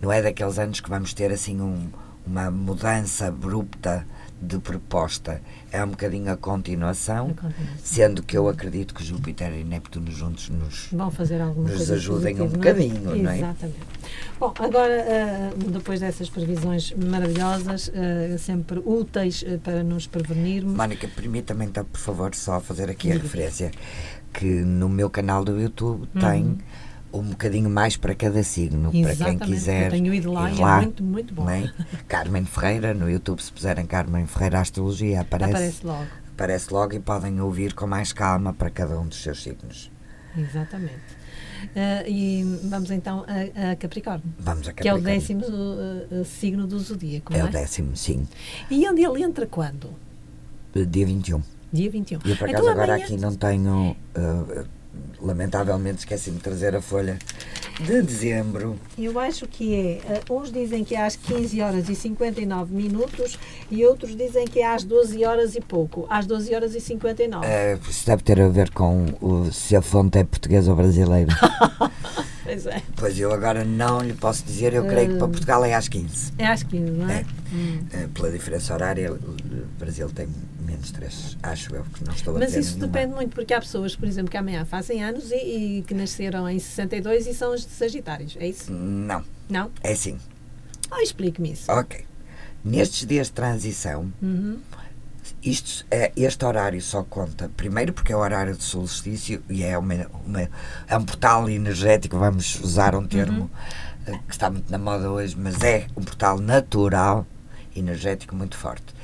não 0.00 0.12
é 0.12 0.22
daqueles 0.22 0.58
anos 0.58 0.80
que 0.80 0.88
vamos 0.88 1.12
ter 1.14 1.32
assim 1.32 1.60
um- 1.60 1.88
uma 2.26 2.50
mudança 2.50 3.26
abrupta 3.28 4.06
de 4.40 4.58
proposta. 4.58 5.40
É 5.72 5.82
um 5.84 5.88
bocadinho 5.88 6.30
a 6.30 6.36
continuação, 6.36 7.30
A 7.30 7.42
continuação. 7.42 7.76
sendo 7.82 8.22
que 8.22 8.36
eu 8.36 8.48
acredito 8.48 8.94
que 8.94 9.04
Júpiter 9.04 9.52
e 9.52 9.64
Neptuno 9.64 10.10
juntos 10.10 10.48
nos. 10.48 10.88
Vão 10.92 11.10
fazer 11.10 11.40
alguma 11.40 11.68
Nos 11.68 11.90
ajudem 11.90 12.34
um 12.34 12.38
positiva, 12.48 12.56
bocadinho, 12.58 13.00
não 13.22 13.30
é? 13.30 13.38
Exatamente. 13.38 13.78
Bom, 14.38 14.54
agora, 14.58 15.04
ah, 15.08 15.54
depois 15.70 16.00
dessas 16.00 16.28
previsões 16.28 16.92
maravilhosas, 16.92 17.90
ah, 17.94 18.38
sempre 18.38 18.80
úteis 18.84 19.44
ah, 19.46 19.58
para 19.62 19.82
nos 19.82 20.06
prevenirmos. 20.06 20.74
Mónica, 20.74 21.08
permita-me 21.08 21.64
então, 21.64 21.84
por 21.84 21.98
favor, 22.00 22.34
só 22.34 22.60
fazer 22.60 22.90
aqui 22.90 23.10
a 23.10 23.14
referência 23.14 23.70
que 24.32 24.44
no 24.46 24.88
meu 24.88 25.08
canal 25.08 25.42
do 25.44 25.58
YouTube 25.58 26.06
tem 26.20 26.58
um 27.20 27.30
bocadinho 27.30 27.68
mais 27.70 27.96
para 27.96 28.14
cada 28.14 28.42
signo, 28.42 28.82
para 28.90 28.92
quem. 28.92 29.02
Exatamente, 29.10 29.44
quiser. 29.46 29.84
eu 29.86 29.90
tenho 29.90 30.14
ido 30.14 30.32
lá 30.32 30.50
ir 30.50 30.58
e 30.58 30.62
é 30.62 30.76
muito, 30.82 31.02
muito 31.02 31.34
bom. 31.34 31.44
não 31.44 31.50
é? 31.50 31.72
Carmen 32.08 32.44
Ferreira, 32.44 32.94
no 32.94 33.10
YouTube, 33.10 33.40
se 33.42 33.52
puserem 33.52 33.86
Carmen 33.86 34.26
Ferreira 34.26 34.60
Astrologia, 34.60 35.20
aparece, 35.22 35.50
Aparece 35.50 35.86
logo. 35.86 36.06
aparece 36.32 36.72
logo 36.72 36.94
e 36.94 37.00
podem 37.00 37.40
ouvir 37.40 37.74
com 37.74 37.86
mais 37.86 38.12
calma 38.12 38.52
para 38.52 38.70
cada 38.70 38.98
um 38.98 39.06
dos 39.06 39.22
seus 39.22 39.42
signos. 39.42 39.90
Exatamente. 40.36 41.16
Ah, 41.74 42.04
e 42.06 42.44
vamos 42.64 42.90
então 42.90 43.24
a, 43.26 43.72
a 43.72 43.76
Capricórnio, 43.76 44.22
Vamos 44.38 44.68
a 44.68 44.72
que 44.72 44.86
é 44.86 44.92
o 44.92 44.96
Capricórnio. 44.98 45.20
décimo 45.20 45.44
ah, 46.20 46.24
signo 46.24 46.66
do 46.66 46.78
zodíaco. 46.78 47.32
É 47.34 47.38
não 47.38 47.46
o 47.46 47.50
décimo, 47.50 47.96
sim. 47.96 48.26
E 48.70 48.86
onde 48.88 49.02
ele 49.02 49.22
entra 49.22 49.46
quando? 49.46 49.90
Dia 50.74 51.06
21. 51.06 51.42
Dia 51.72 51.90
21. 51.90 52.20
E 52.24 52.30
eu, 52.30 52.36
por 52.36 52.48
Então, 52.48 52.60
acaso, 52.60 52.68
agora 52.70 52.92
amanhã- 52.94 53.04
aqui 53.06 53.16
não 53.16 53.34
tenho. 53.34 53.96
uh, 54.16 54.66
lamentavelmente, 55.20 55.98
esqueci-me 56.00 56.36
de 56.36 56.42
trazer 56.42 56.74
a 56.74 56.80
folha 56.80 57.18
de 57.80 58.02
dezembro. 58.02 58.78
Eu 58.98 59.18
acho 59.18 59.46
que 59.46 59.74
é. 59.74 60.00
eh, 60.08 60.20
uns 60.30 60.50
dizem 60.50 60.84
que 60.84 60.94
é 60.94 61.04
às 61.04 61.16
15 61.16 61.60
horas 61.60 61.88
e 61.88 61.94
59 61.94 62.74
minutos 62.74 63.38
e 63.70 63.84
outros 63.84 64.16
dizem 64.16 64.46
que 64.46 64.60
é 64.60 64.74
às 64.74 64.82
12 64.84 65.24
horas 65.24 65.54
e 65.54 65.60
pouco. 65.60 66.06
Às 66.08 66.26
12 66.26 66.54
horas 66.54 66.74
e 66.74 66.80
59. 66.80 67.46
Uh, 67.46 67.90
isso 67.90 68.06
deve 68.06 68.22
ter 68.22 68.40
a 68.40 68.48
ver 68.48 68.70
com 68.70 69.06
o, 69.20 69.52
se 69.52 69.76
a 69.76 69.82
fonte 69.82 70.18
é 70.18 70.24
portuguesa 70.24 70.70
ou 70.70 70.76
brasileira. 70.76 71.32
Pois 72.46 72.64
é. 72.64 72.80
pois 72.94 73.18
eu 73.18 73.32
agora 73.32 73.64
não 73.64 74.00
lhe 74.00 74.12
posso 74.12 74.44
dizer, 74.44 74.72
eu 74.72 74.86
creio 74.86 75.08
que 75.08 75.16
para 75.16 75.26
Portugal 75.26 75.64
é 75.64 75.74
às 75.74 75.88
15. 75.88 76.32
É 76.38 76.46
às 76.46 76.62
15, 76.62 76.92
não 76.92 77.10
é? 77.10 77.24
É. 77.92 78.04
Uh, 78.04 78.08
pela 78.10 78.30
diferença 78.30 78.72
horária, 78.72 79.12
o 79.12 79.18
Brasil 79.76 80.08
tem 80.10 80.28
menos 80.66 80.90
3, 80.90 81.36
acho 81.42 81.74
eu, 81.74 81.84
que 81.84 82.04
não 82.04 82.12
estou 82.12 82.36
a 82.36 82.38
Mas 82.40 82.48
dizer 82.48 82.60
isso 82.60 82.74
nenhuma. 82.78 82.92
depende 82.92 83.14
muito, 83.14 83.34
porque 83.34 83.54
há 83.54 83.60
pessoas, 83.60 83.94
por 83.96 84.06
exemplo, 84.08 84.30
que 84.30 84.36
amanhã 84.36 84.64
fazem 84.64 85.02
anos 85.04 85.30
e, 85.30 85.78
e 85.78 85.84
que 85.86 85.94
nasceram 85.94 86.48
em 86.48 86.58
62 86.58 87.26
e 87.26 87.34
são 87.34 87.54
os 87.54 87.62
de 87.64 87.70
Sagitários. 87.70 88.36
É 88.38 88.46
isso? 88.48 88.72
Não, 88.72 89.24
Não? 89.48 89.70
é 89.82 89.92
assim. 89.92 90.18
Ah, 90.90 91.02
explique-me 91.02 91.52
isso. 91.52 91.70
Ok. 91.70 92.04
Nestes 92.64 93.06
dias 93.06 93.28
de 93.28 93.32
transição, 93.34 94.12
Uhum. 94.20 94.58
isto, 95.42 95.86
é, 95.90 96.12
este 96.16 96.44
horário 96.44 96.80
só 96.82 97.02
conta, 97.04 97.48
primeiro 97.56 97.92
porque 97.92 98.12
é 98.12 98.16
o 98.16 98.20
horário 98.20 98.56
de 98.56 98.64
solstício 98.64 99.42
e 99.48 99.62
é, 99.62 99.78
uma, 99.78 99.94
uma- 100.24 100.48
é 100.88 100.96
um 100.96 101.04
portal 101.04 101.48
energético, 101.48 102.18
vamos 102.18 102.58
usar 102.60 102.94
um 102.96 103.06
termo 103.06 103.50
eh, 104.06 104.18
que 104.26 104.32
está 104.32 104.50
muito 104.50 104.70
na 104.70 104.78
moda 104.78 105.10
hoje, 105.10 105.36
mas 105.38 105.62
é 105.62 105.86
um 105.96 106.02
portal 106.02 106.38
natural, 106.40 107.26
energético 107.74 108.34
muito 108.34 108.56
forte. 108.56 108.94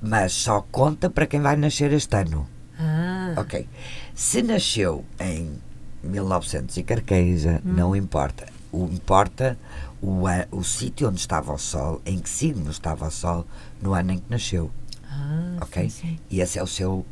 Mas 0.00 0.32
só 0.32 0.60
conta 0.70 1.08
para 1.10 1.26
quem 1.26 1.40
vai 1.40 1.56
nascer 1.56 1.92
este 1.92 2.16
ano. 2.16 2.46
Ah, 2.78 3.34
Ok. 3.38 3.68
Se 4.14 4.42
nasceu 4.42 5.04
em 5.20 5.58
1900 6.02 6.76
e 6.76 6.82
carqueja, 6.82 7.60
não 7.64 7.94
importa. 7.96 8.46
O 8.72 8.84
importa 8.84 9.58
o, 10.00 10.24
o 10.50 10.62
sítio 10.62 11.08
onde 11.08 11.18
estava 11.20 11.52
o 11.52 11.58
sol, 11.58 12.00
em 12.04 12.18
que 12.18 12.28
signo 12.28 12.70
estava 12.70 13.06
o 13.08 13.10
sol, 13.10 13.46
no 13.80 13.94
ano 13.94 14.12
em 14.12 14.18
que 14.18 14.30
nasceu. 14.30 14.70
ah 15.10 15.58
Ok? 15.62 15.88
sim, 15.90 16.08
sim. 16.08 16.18
E 16.30 16.40
esse 16.40 16.58
é 16.58 16.62
o 16.62 16.66
seu. 16.66 16.92
uh, 16.94 17.06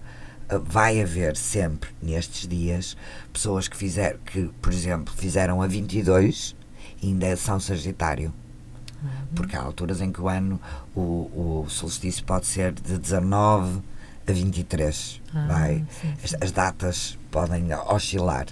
Vai 0.65 1.01
haver 1.01 1.37
sempre, 1.37 1.91
nestes 2.03 2.47
dias, 2.47 2.97
pessoas 3.33 3.67
que 3.69 3.77
fizeram, 3.77 4.19
que, 4.25 4.51
por 4.61 4.73
exemplo, 4.73 5.13
fizeram 5.17 5.61
a 5.63 5.67
22 5.67 6.55
e 7.03 7.09
ainda 7.09 7.37
são 7.37 7.59
Sagitário. 7.59 8.33
Porque 9.35 9.57
há 9.57 9.61
alturas 9.63 10.01
em 10.01 10.11
que 10.13 10.21
o 10.21 10.29
ano, 10.29 10.61
o, 10.95 11.63
o 11.65 11.67
solstício 11.69 12.25
pode 12.25 12.47
ser 12.47 12.73
de 12.73 12.99
19 12.99 13.81
a 14.27 14.33
23. 14.33 15.21
Ah, 15.35 15.47
vai. 15.49 15.85
sim, 16.01 16.15
As, 16.25 16.35
as 16.43 16.53
datas 16.53 17.19
podem 17.31 17.67
oscilar. 17.89 18.47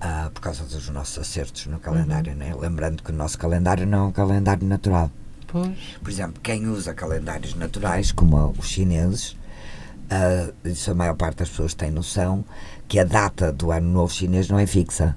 ah, 0.00 0.30
por 0.32 0.40
causa 0.40 0.64
dos 0.64 0.88
nossos 0.90 1.18
acertos 1.18 1.66
no 1.66 1.78
calendário, 1.78 2.32
Uhum. 2.32 2.38
né? 2.38 2.54
lembrando 2.58 3.02
que 3.02 3.10
o 3.10 3.14
nosso 3.14 3.38
calendário 3.38 3.86
não 3.86 3.98
é 3.98 4.02
um 4.08 4.12
calendário 4.12 4.66
natural. 4.66 5.10
Pois. 5.46 5.76
Por 6.02 6.10
exemplo, 6.10 6.40
quem 6.42 6.66
usa 6.66 6.92
calendários 6.92 7.54
naturais, 7.54 8.12
como 8.12 8.52
os 8.58 8.68
chineses, 8.68 9.36
ah, 10.10 10.50
isso 10.64 10.90
a 10.90 10.94
maior 10.94 11.14
parte 11.14 11.38
das 11.38 11.48
pessoas 11.48 11.72
tem 11.74 11.90
noção, 11.90 12.44
que 12.88 12.98
a 12.98 13.04
data 13.04 13.52
do 13.52 13.70
ano 13.72 13.88
novo 13.88 14.12
chinês 14.12 14.48
não 14.48 14.58
é 14.58 14.66
fixa. 14.66 15.16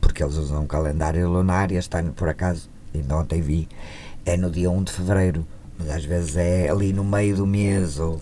Porque 0.00 0.22
eles 0.22 0.36
usam 0.36 0.62
um 0.62 0.66
calendário 0.66 1.28
lunar 1.28 1.70
e 1.72 1.76
este 1.76 1.96
ano, 1.96 2.12
por 2.12 2.28
acaso, 2.28 2.68
ainda 2.94 3.16
ontem 3.16 3.40
vi, 3.40 3.68
é 4.24 4.36
no 4.36 4.50
dia 4.50 4.70
1 4.70 4.84
de 4.84 4.92
fevereiro. 4.92 5.46
Mas 5.78 5.88
às 5.90 6.04
vezes 6.04 6.36
é 6.36 6.68
ali 6.68 6.92
no 6.92 7.04
meio 7.04 7.36
do 7.36 7.46
mês. 7.46 7.98
Ou... 7.98 8.20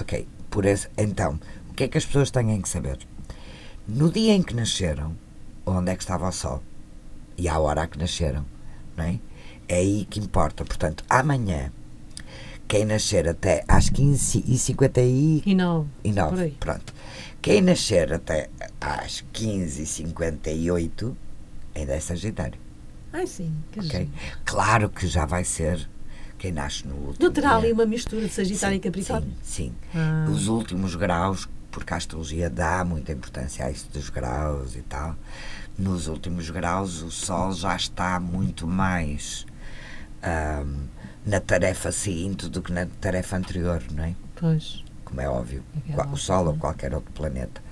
Ok, 0.00 0.26
por 0.50 0.64
esse... 0.64 0.88
então, 0.96 1.38
o 1.70 1.74
que 1.74 1.84
é 1.84 1.88
que 1.88 1.98
as 1.98 2.06
pessoas 2.06 2.30
têm 2.30 2.60
que 2.60 2.68
saber? 2.68 2.98
No 3.86 4.10
dia 4.10 4.32
em 4.32 4.42
que 4.42 4.54
nasceram, 4.54 5.16
onde 5.64 5.90
é 5.90 5.96
que 5.96 6.02
estava 6.02 6.28
o 6.28 6.32
Sol 6.32 6.62
e 7.36 7.48
à 7.48 7.58
hora 7.58 7.82
a 7.82 7.86
que 7.86 7.98
nasceram. 7.98 8.44
Não 8.96 9.04
é? 9.04 9.18
é 9.68 9.76
aí 9.76 10.06
que 10.08 10.20
importa. 10.20 10.64
Portanto, 10.64 11.04
amanhã, 11.08 11.70
quem 12.66 12.84
nascer 12.84 13.28
até 13.28 13.64
às 13.68 13.90
15h59, 13.90 14.98
E 14.98 15.42
e 16.04 16.12
por 16.12 16.12
nove, 16.12 16.50
pronto. 16.58 16.94
Quem 17.42 17.60
nascer 17.60 18.12
até 18.12 18.48
às 18.80 19.24
15h58 19.32 21.14
ainda 21.74 21.92
é 21.92 22.00
Sagitário. 22.00 22.65
Ai, 23.12 23.26
sim. 23.26 23.54
Que 23.72 23.80
ok? 23.80 23.90
giro. 23.90 24.10
Claro 24.44 24.88
que 24.90 25.06
já 25.06 25.24
vai 25.26 25.44
ser 25.44 25.88
quem 26.38 26.52
nasce 26.52 26.86
no 26.86 26.94
último. 26.94 27.24
Não 27.26 27.32
terá 27.32 27.54
ali 27.56 27.66
dia. 27.66 27.74
uma 27.74 27.86
mistura 27.86 28.22
de 28.26 28.32
Sagitário 28.32 28.74
Sim, 28.74 28.80
e 28.80 28.80
Capricórnio? 28.80 29.32
Sim, 29.42 29.72
sim. 29.92 29.98
Ah. 29.98 30.26
Os 30.30 30.48
últimos 30.48 30.94
graus, 30.94 31.48
porque 31.70 31.94
a 31.94 31.96
astrologia 31.96 32.50
dá 32.50 32.84
muita 32.84 33.12
importância 33.12 33.64
a 33.64 33.70
isso 33.70 33.88
dos 33.92 34.10
graus 34.10 34.76
e 34.76 34.82
tal. 34.82 35.14
Nos 35.78 36.08
últimos 36.08 36.48
graus, 36.50 37.02
o 37.02 37.10
Sol 37.10 37.52
já 37.52 37.74
está 37.76 38.18
muito 38.20 38.66
mais 38.66 39.46
ahm, 40.22 40.86
na 41.24 41.40
tarefa 41.40 41.92
seguinte 41.92 42.48
do 42.48 42.62
que 42.62 42.72
na 42.72 42.86
tarefa 43.00 43.36
anterior, 43.36 43.82
não 43.92 44.04
é? 44.04 44.14
Pois. 44.36 44.82
Como 45.04 45.20
é 45.20 45.28
óbvio. 45.28 45.62
É 45.88 45.92
Qua- 45.92 46.08
o. 46.08 46.16
Sol 46.16 46.46
ou 46.46 46.56
qualquer 46.56 46.94
outro 46.94 47.12
planeta. 47.12 47.62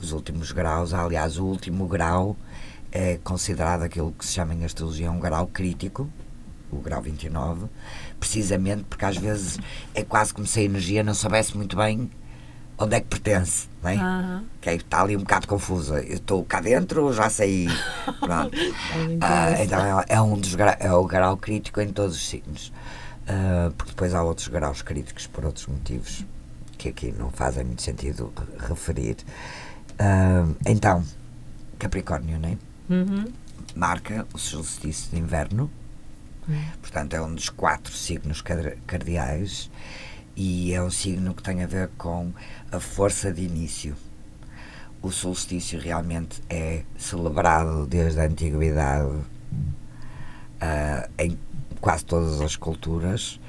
Os 0.00 0.12
últimos 0.12 0.52
graus, 0.52 0.92
aliás, 0.92 1.38
o 1.38 1.44
último 1.44 1.86
grau 1.86 2.36
é 2.92 3.18
considerado 3.24 3.82
aquilo 3.82 4.12
que 4.12 4.24
se 4.24 4.34
chama 4.34 4.54
em 4.54 4.64
astrologia 4.64 5.10
um 5.10 5.18
grau 5.18 5.46
crítico, 5.46 6.08
o 6.70 6.76
grau 6.78 7.02
29, 7.02 7.66
precisamente 8.20 8.84
porque 8.84 9.04
às 9.04 9.16
vezes 9.16 9.58
é 9.94 10.02
quase 10.04 10.32
como 10.32 10.46
se 10.46 10.60
a 10.60 10.62
energia 10.62 11.02
não 11.02 11.14
soubesse 11.14 11.56
muito 11.56 11.76
bem 11.76 12.10
onde 12.78 12.96
é 12.96 13.00
que 13.00 13.06
pertence, 13.06 13.68
não 13.82 13.90
é? 13.90 13.94
Aham. 13.96 14.44
Que 14.60 14.70
é, 14.70 14.74
está 14.74 15.02
ali 15.02 15.16
um 15.16 15.20
bocado 15.20 15.46
confusa. 15.46 16.00
Eu 16.02 16.16
estou 16.16 16.42
cá 16.44 16.60
dentro 16.60 17.04
ou 17.04 17.12
já 17.12 17.28
saí? 17.30 17.68
Pronto. 18.20 18.56
Ah, 19.20 19.62
então 19.62 20.00
é, 20.00 20.04
é 20.08 20.20
um 20.20 20.36
dos 20.36 20.56
é 20.80 20.92
o 20.92 21.04
grau 21.04 21.36
crítico 21.36 21.80
em 21.80 21.88
todos 21.92 22.16
os 22.16 22.28
signos. 22.28 22.72
Ah, 23.28 23.70
porque 23.76 23.92
depois 23.92 24.14
há 24.14 24.22
outros 24.22 24.48
graus 24.48 24.82
críticos 24.82 25.26
por 25.28 25.44
outros 25.44 25.66
motivos 25.66 26.24
que 26.76 26.88
aqui 26.88 27.12
não 27.16 27.30
fazem 27.30 27.62
muito 27.64 27.82
sentido 27.82 28.32
re- 28.36 28.66
referir. 28.68 29.16
Ah, 29.98 30.46
então, 30.66 31.04
Capricórnio, 31.78 32.38
não 32.38 32.48
é? 32.48 32.56
Uhum. 32.92 33.24
marca 33.74 34.26
o 34.34 34.38
solstício 34.38 35.10
de 35.10 35.18
inverno, 35.18 35.70
portanto 36.80 37.14
é 37.14 37.22
um 37.22 37.34
dos 37.34 37.48
quatro 37.48 37.92
signos 37.92 38.42
car- 38.42 38.76
cardeais 38.86 39.70
e 40.36 40.72
é 40.74 40.82
um 40.82 40.90
signo 40.90 41.32
que 41.34 41.42
tem 41.42 41.62
a 41.62 41.66
ver 41.66 41.88
com 41.96 42.32
a 42.70 42.78
força 42.78 43.32
de 43.32 43.42
início. 43.42 43.96
O 45.00 45.10
solstício 45.10 45.80
realmente 45.80 46.40
é 46.48 46.84
celebrado 46.96 47.86
desde 47.86 48.20
a 48.20 48.24
antiguidade 48.24 49.20
ah, 50.60 51.08
em 51.18 51.38
quase 51.80 52.04
todas 52.04 52.40
as 52.40 52.56
culturas 52.56 53.40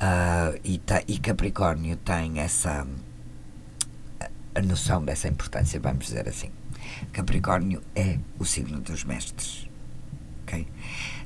ah, 0.00 0.52
e, 0.64 0.80
e 1.08 1.18
Capricórnio 1.18 1.96
tem 1.96 2.40
essa 2.40 2.86
a 4.54 4.62
noção 4.62 5.04
dessa 5.04 5.28
importância, 5.28 5.78
vamos 5.78 6.06
dizer 6.06 6.26
assim. 6.28 6.50
Capricórnio 7.12 7.82
é 7.94 8.18
o 8.38 8.44
signo 8.44 8.80
dos 8.80 9.04
mestres. 9.04 9.68
ok? 10.42 10.66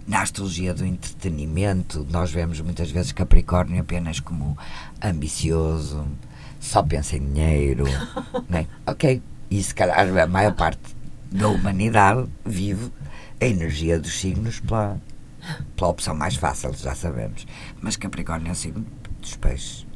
Na 0.07 0.23
astrologia 0.23 0.75
do 0.75 0.85
entretenimento, 0.85 2.07
nós 2.11 2.31
vemos 2.33 2.61
muitas 2.61 2.91
vezes 2.91 3.13
Capricórnio 3.13 3.81
apenas 3.81 4.19
como 4.19 4.57
ambicioso, 5.03 6.07
só 6.59 6.83
pensa 6.83 7.17
em 7.17 7.33
dinheiro. 7.33 7.85
né? 8.49 8.67
Ok, 8.87 9.23
e 9.51 9.63
se 9.63 9.75
calhar 9.75 9.99
a 10.19 10.27
maior 10.27 10.55
parte 10.55 10.81
da 11.31 11.49
humanidade 11.49 12.29
vive 12.45 12.91
a 13.41 13.47
energia 13.47 13.99
dos 13.99 14.19
signos 14.21 14.61
pela, 14.61 15.01
pela 15.77 15.91
opção 15.91 16.15
mais 16.15 16.37
fácil, 16.37 16.73
já 16.75 16.95
sabemos. 16.95 17.47
Mas 17.81 17.97
Capricórnio 17.97 18.49
é 18.49 18.53
o 18.53 18.57
signo 18.57 18.85
dos 19.21 19.37
peixes. 19.37 19.87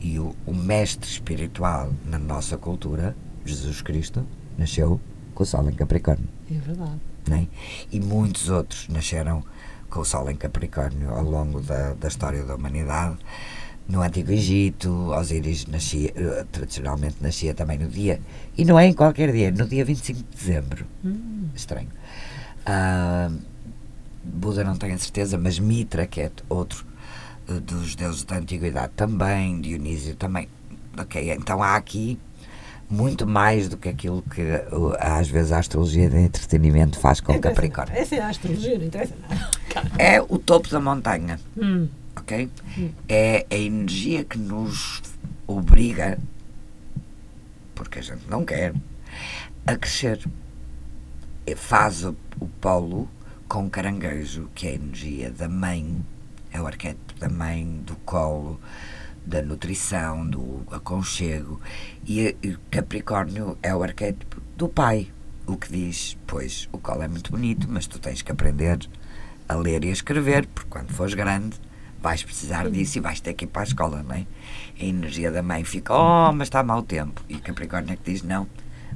E 0.00 0.18
o, 0.18 0.34
o 0.44 0.52
mestre 0.52 1.08
espiritual 1.08 1.92
na 2.04 2.18
nossa 2.18 2.58
cultura, 2.58 3.16
Jesus 3.44 3.80
Cristo, 3.80 4.26
nasceu 4.58 5.00
com 5.34 5.42
o 5.42 5.46
Sol 5.46 5.68
em 5.68 5.74
Capricórnio. 5.74 6.28
É 6.50 6.54
verdade. 6.54 7.00
né? 7.28 7.48
E 7.90 8.00
muitos 8.00 8.48
outros 8.48 8.88
nasceram 8.88 9.42
com 9.90 10.00
o 10.00 10.04
Sol 10.04 10.30
em 10.30 10.36
Capricórnio 10.36 11.10
ao 11.10 11.22
longo 11.22 11.60
da, 11.60 11.94
da 11.94 12.08
história 12.08 12.42
da 12.44 12.54
humanidade. 12.56 13.16
No 13.88 14.00
Antigo 14.00 14.30
Egito, 14.30 15.10
Osíris 15.10 15.66
nascia, 15.66 16.12
eh, 16.14 16.46
tradicionalmente 16.52 17.16
nascia 17.20 17.52
também 17.52 17.78
no 17.78 17.88
dia, 17.88 18.20
e 18.56 18.64
não 18.64 18.78
é 18.78 18.86
em 18.86 18.92
qualquer 18.92 19.32
dia, 19.32 19.50
no 19.50 19.66
dia 19.66 19.84
25 19.84 20.20
de 20.22 20.36
dezembro. 20.36 20.86
Hum. 21.04 21.48
Estranho. 21.54 21.88
Ah, 22.64 23.30
Buda 24.24 24.62
não 24.62 24.76
tenho 24.76 24.94
a 24.94 24.98
certeza, 24.98 25.36
mas 25.36 25.58
Mitra, 25.58 26.06
que 26.06 26.20
é 26.20 26.30
outro 26.48 26.86
eh, 27.48 27.54
dos 27.60 27.96
deuses 27.96 28.22
da 28.22 28.36
antiguidade, 28.36 28.92
também, 28.94 29.60
Dionísio 29.60 30.14
também. 30.14 30.48
Ok, 30.96 31.32
então 31.32 31.62
há 31.62 31.74
aqui 31.76 32.18
muito 32.92 33.26
mais 33.26 33.70
do 33.70 33.78
que 33.78 33.88
aquilo 33.88 34.20
que 34.22 34.42
uh, 34.42 34.94
às 35.00 35.26
vezes 35.26 35.50
a 35.50 35.58
astrologia 35.58 36.10
de 36.10 36.18
entretenimento 36.18 36.98
faz 37.00 37.20
com 37.20 37.40
Capricórnio. 37.40 37.96
Essa 37.96 38.16
é 38.16 38.20
a 38.20 38.28
astrologia, 38.28 38.78
não 38.78 38.84
interessa 38.84 39.14
nada. 39.22 39.50
É 39.98 40.20
o 40.20 40.38
topo 40.38 40.68
da 40.68 40.78
montanha, 40.78 41.40
Hum. 41.56 41.88
ok? 42.14 42.50
É 43.08 43.46
a 43.50 43.56
energia 43.56 44.24
que 44.24 44.38
nos 44.38 45.00
obriga, 45.46 46.18
porque 47.74 47.98
a 47.98 48.02
gente 48.02 48.28
não 48.28 48.44
quer, 48.44 48.74
a 49.66 49.74
crescer. 49.76 50.20
Faz 51.56 52.04
o, 52.04 52.14
o 52.38 52.46
polo 52.60 53.08
com 53.48 53.68
caranguejo, 53.70 54.48
que 54.54 54.66
é 54.66 54.70
a 54.70 54.74
energia 54.74 55.30
da 55.30 55.48
mãe, 55.48 55.96
é 56.52 56.60
o 56.60 56.66
arquétipo 56.66 57.14
da 57.18 57.28
mãe, 57.30 57.80
do 57.86 57.96
colo, 58.04 58.60
da 59.24 59.42
nutrição, 59.42 60.26
do 60.26 60.62
aconchego. 60.70 61.60
E, 62.06 62.36
e 62.42 62.56
Capricórnio 62.70 63.58
é 63.62 63.74
o 63.74 63.82
arquétipo 63.82 64.40
do 64.56 64.68
pai, 64.68 65.08
o 65.46 65.56
que 65.56 65.72
diz, 65.72 66.16
pois, 66.26 66.68
o 66.72 66.78
colo 66.78 67.02
é 67.02 67.08
muito 67.08 67.30
bonito, 67.30 67.66
mas 67.70 67.86
tu 67.86 67.98
tens 67.98 68.22
que 68.22 68.32
aprender 68.32 68.78
a 69.48 69.54
ler 69.54 69.84
e 69.84 69.88
a 69.88 69.92
escrever, 69.92 70.46
porque 70.46 70.70
quando 70.70 70.92
fores 70.92 71.14
grande 71.14 71.56
vais 72.00 72.22
precisar 72.22 72.68
disso 72.68 72.98
e 72.98 73.00
vais 73.00 73.20
ter 73.20 73.32
que 73.34 73.44
ir 73.44 73.48
para 73.48 73.62
a 73.62 73.64
escola, 73.64 74.02
não 74.02 74.14
é? 74.14 74.26
A 74.80 74.84
energia 74.84 75.30
da 75.30 75.42
mãe 75.42 75.62
fica, 75.62 75.94
oh, 75.94 76.32
mas 76.32 76.48
está 76.48 76.62
mau 76.62 76.82
tempo. 76.82 77.22
E 77.28 77.36
Capricórnio 77.38 77.92
é 77.92 77.96
que 77.96 78.10
diz, 78.10 78.22
não, 78.22 78.48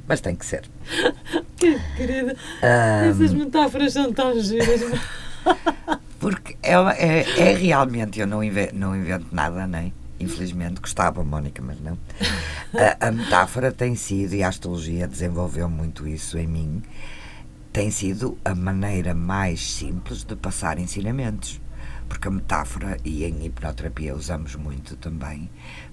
mas 0.07 0.19
tem 0.21 0.35
que 0.35 0.45
ser. 0.45 0.63
Que 1.57 1.79
querida. 1.95 2.35
Ah, 2.61 3.05
Essas 3.07 3.33
metáforas 3.33 3.93
são 3.93 4.13
tão 4.13 4.39
giras. 4.39 4.81
Porque 6.19 6.55
é, 6.61 6.73
é, 6.73 7.49
é 7.49 7.55
realmente, 7.55 8.19
eu 8.19 8.27
não 8.27 8.43
invento, 8.43 8.75
não 8.75 8.95
invento 8.95 9.25
nada, 9.31 9.65
nem. 9.65 9.91
Infelizmente, 10.19 10.81
gostava, 10.81 11.23
Mónica, 11.23 11.61
mas 11.61 11.79
não. 11.79 11.97
A, 12.99 13.07
a 13.07 13.11
metáfora 13.11 13.71
tem 13.71 13.95
sido, 13.95 14.33
e 14.33 14.43
a 14.43 14.47
astrologia 14.47 15.07
desenvolveu 15.07 15.69
muito 15.69 16.07
isso 16.07 16.37
em 16.37 16.47
mim, 16.47 16.83
tem 17.71 17.91
sido 17.91 18.37
a 18.43 18.55
maneira 18.55 19.13
mais 19.13 19.61
simples 19.61 20.23
de 20.23 20.35
passar 20.35 20.79
ensinamentos. 20.79 21.61
Porque 22.09 22.27
a 22.27 22.31
metáfora, 22.31 22.97
e 23.03 23.25
em 23.25 23.45
hipnoterapia 23.45 24.15
usamos 24.15 24.55
muito 24.55 24.95
também, 24.95 25.49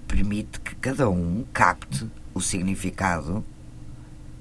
permite 0.07 0.59
que 0.61 0.73
cada 0.75 1.09
um 1.09 1.45
capte 1.53 2.07
o 2.33 2.41
significado 2.41 3.43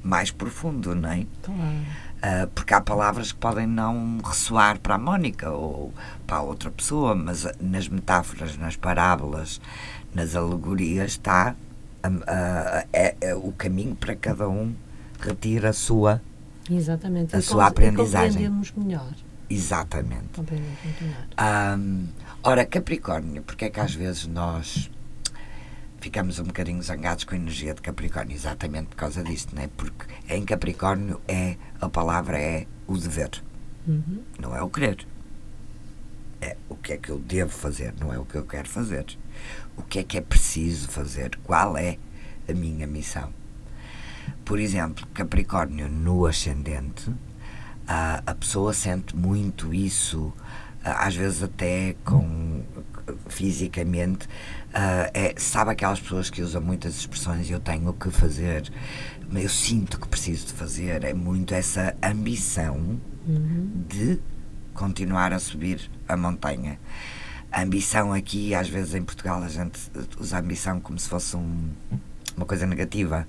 mais 0.02 0.30
profundo, 0.30 0.94
não 0.94 1.10
é? 1.10 1.26
Claro. 1.42 2.03
Ah, 2.26 2.48
porque 2.54 2.72
há 2.72 2.80
palavras 2.80 3.32
que 3.32 3.38
podem 3.38 3.66
não 3.66 4.18
ressoar 4.24 4.78
para 4.78 4.94
a 4.94 4.98
Mónica 4.98 5.50
ou 5.50 5.92
para 6.26 6.38
a 6.38 6.42
outra 6.42 6.70
pessoa, 6.70 7.14
mas 7.14 7.44
ah, 7.44 7.54
nas 7.60 7.86
metáforas, 7.86 8.56
nas 8.56 8.76
parábolas, 8.76 9.60
nas 10.14 10.34
alegorias 10.34 11.10
está 11.12 11.54
ah, 12.02 12.08
ah, 12.26 12.84
é- 12.94 13.14
é 13.20 13.34
o 13.34 13.52
caminho 13.52 13.94
para 13.94 14.16
cada 14.16 14.48
um 14.48 14.74
retira 15.20 15.68
a 15.70 15.72
sua 15.74 16.22
Exatamente. 16.70 17.36
A 17.36 17.40
E 17.40 17.42
sua 17.42 17.66
aprendizagem. 17.66 18.28
Compreendemos 18.48 18.72
melhor. 18.74 19.12
exatamente. 19.50 20.28
Compreendemos 20.34 20.78
melhor. 20.98 21.26
Ahm, 21.36 22.06
ora, 22.42 22.64
Capricórnio, 22.64 23.42
porque 23.42 23.66
é 23.66 23.70
que 23.70 23.80
às 23.80 23.94
vezes 23.94 24.26
nós 24.26 24.90
ficamos 26.04 26.38
um 26.38 26.44
bocadinho 26.44 26.82
zangados 26.82 27.24
com 27.24 27.34
a 27.34 27.38
energia 27.38 27.72
de 27.72 27.80
Capricórnio? 27.80 28.34
Exatamente 28.36 28.88
por 28.88 28.96
causa 28.96 29.24
disto, 29.24 29.56
não 29.56 29.62
é? 29.62 29.68
Porque 29.68 30.04
em 30.28 30.44
Capricórnio 30.44 31.18
é, 31.26 31.56
a 31.80 31.88
palavra 31.88 32.38
é 32.38 32.66
o 32.86 32.98
dever, 32.98 33.42
Uhum. 33.88 34.22
não 34.38 34.54
é 34.54 34.60
o 34.62 34.68
querer. 34.68 35.06
É 36.42 36.58
o 36.68 36.76
que 36.76 36.92
é 36.92 36.98
que 36.98 37.08
eu 37.08 37.18
devo 37.18 37.50
fazer, 37.52 37.94
não 37.98 38.12
é 38.12 38.18
o 38.18 38.24
que 38.26 38.34
eu 38.34 38.44
quero 38.44 38.68
fazer. 38.68 39.06
O 39.78 39.82
que 39.82 39.98
é 39.98 40.02
que 40.02 40.18
é 40.18 40.20
preciso 40.20 40.88
fazer? 40.88 41.38
Qual 41.42 41.74
é 41.78 41.96
a 42.46 42.52
minha 42.52 42.86
missão? 42.86 43.32
Por 44.44 44.58
exemplo, 44.58 45.06
Capricórnio 45.14 45.88
no 45.88 46.26
ascendente, 46.26 47.10
a, 47.88 48.22
a 48.26 48.34
pessoa 48.34 48.74
sente 48.74 49.16
muito 49.16 49.72
isso 49.72 50.34
ah, 50.38 50.44
às 50.84 51.16
vezes 51.16 51.42
até 51.42 51.96
com 52.04 52.62
fisicamente, 53.28 54.26
uh, 54.26 55.10
é, 55.12 55.34
sabe 55.36 55.72
aquelas 55.72 56.00
pessoas 56.00 56.30
que 56.30 56.42
usam 56.42 56.60
muitas 56.60 56.96
expressões 56.96 57.50
eu 57.50 57.60
tenho 57.60 57.92
que 57.92 58.10
fazer, 58.10 58.70
eu 59.32 59.48
sinto 59.48 59.98
que 59.98 60.08
preciso 60.08 60.46
de 60.46 60.52
fazer, 60.52 61.04
é 61.04 61.12
muito 61.12 61.54
essa 61.54 61.94
ambição 62.02 63.00
uhum. 63.26 63.84
de 63.88 64.18
continuar 64.72 65.32
a 65.32 65.38
subir 65.38 65.90
a 66.08 66.16
montanha. 66.16 66.78
A 67.50 67.62
ambição 67.62 68.12
aqui, 68.12 68.54
às 68.54 68.68
vezes 68.68 68.94
em 68.94 69.02
Portugal, 69.02 69.42
a 69.42 69.48
gente 69.48 69.78
usa 70.18 70.36
a 70.36 70.40
ambição 70.40 70.80
como 70.80 70.98
se 70.98 71.08
fosse 71.08 71.36
um, 71.36 71.70
uma 72.36 72.44
coisa 72.44 72.66
negativa. 72.66 73.26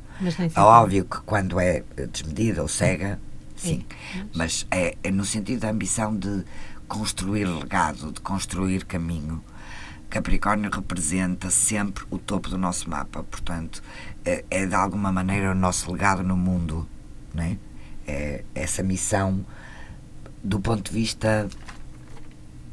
é 0.56 0.60
óbvio 0.60 1.06
que 1.06 1.18
quando 1.22 1.60
é 1.60 1.84
desmedida 2.12 2.62
ou 2.63 2.68
cega, 2.68 3.20
sim. 3.56 3.86
É. 4.15 4.26
Mas 4.34 4.65
é, 4.72 4.98
é 5.04 5.12
no 5.12 5.24
sentido 5.24 5.62
da 5.62 5.70
ambição 5.70 6.15
de 6.15 6.44
construir 6.88 7.45
legado, 7.45 8.12
de 8.12 8.21
construir 8.21 8.86
caminho. 8.86 9.43
Capricórnio 10.10 10.69
representa 10.71 11.50
sempre 11.50 12.06
o 12.10 12.17
topo 12.17 12.50
do 12.50 12.58
nosso 12.58 12.89
mapa, 12.89 13.24
portanto, 13.24 13.82
é, 14.24 14.45
é 14.50 14.65
de 14.65 14.76
alguma 14.76 15.12
maneira 15.12 15.52
o 15.52 15.56
nosso 15.56 15.91
legado 15.91 16.24
no 16.24 16.38
mundo, 16.38 16.88
né? 17.34 17.58
é 18.08 18.43
essa 18.54 18.84
missão 18.84 19.45
do 20.43 20.60
ponto 20.60 20.91
de 20.91 20.98
vista 20.98 21.50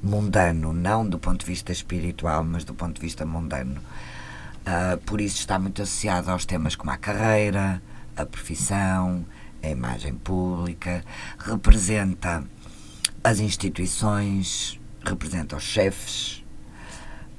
mundano, 0.03 0.73
não 0.73 1.09
do 1.09 1.19
ponto 1.19 1.41
de 1.41 1.47
vista 1.47 1.73
espiritual, 1.73 2.45
mas 2.45 2.65
do 2.65 2.75
ponto 2.75 2.97
de 2.97 3.01
vista 3.01 3.25
mundano. 3.25 3.81
Uh, 4.61 4.99
por 5.05 5.21
isso 5.21 5.39
está 5.39 5.59
muito 5.59 5.83
associado 5.83 6.31
aos 6.31 6.45
temas 6.45 6.77
como 6.77 6.91
a 6.91 6.97
carreira, 6.97 7.83
a 8.17 8.27
profissão, 8.27 9.25
a 9.63 9.69
imagem 9.69 10.15
pública, 10.15 11.05
representa 11.39 12.45
as 13.23 13.41
instituições, 13.41 14.81
representa 15.05 15.57
os 15.57 15.63
chefes, 15.63 16.45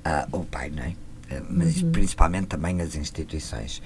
uh, 0.06 0.38
o 0.38 0.46
pai, 0.46 0.70
não 0.70 0.84
é? 0.84 0.96
Eh, 1.30 1.42
mas 1.50 1.82
uhum. 1.82 1.92
principalmente 1.92 2.48
também 2.48 2.82
as 2.82 2.96
instituições. 2.96 3.82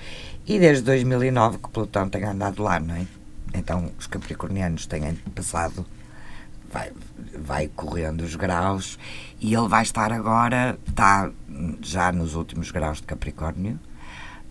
E 0.45 0.59
desde 0.59 0.83
2009 0.83 1.59
que 1.59 1.69
Plutão 1.69 2.09
tem 2.09 2.23
andado 2.23 2.61
lá, 2.63 2.79
não 2.79 2.95
é? 2.95 3.07
Então 3.53 3.91
os 3.97 4.07
capricornianos 4.07 4.85
têm 4.85 5.15
passado, 5.33 5.85
vai, 6.71 6.91
vai 7.37 7.67
correndo 7.67 8.21
os 8.21 8.35
graus 8.35 8.99
e 9.39 9.53
ele 9.53 9.67
vai 9.67 9.83
estar 9.83 10.11
agora, 10.11 10.77
está 10.87 11.31
já 11.81 12.11
nos 12.11 12.35
últimos 12.35 12.71
graus 12.71 12.97
de 12.97 13.03
Capricórnio. 13.03 13.79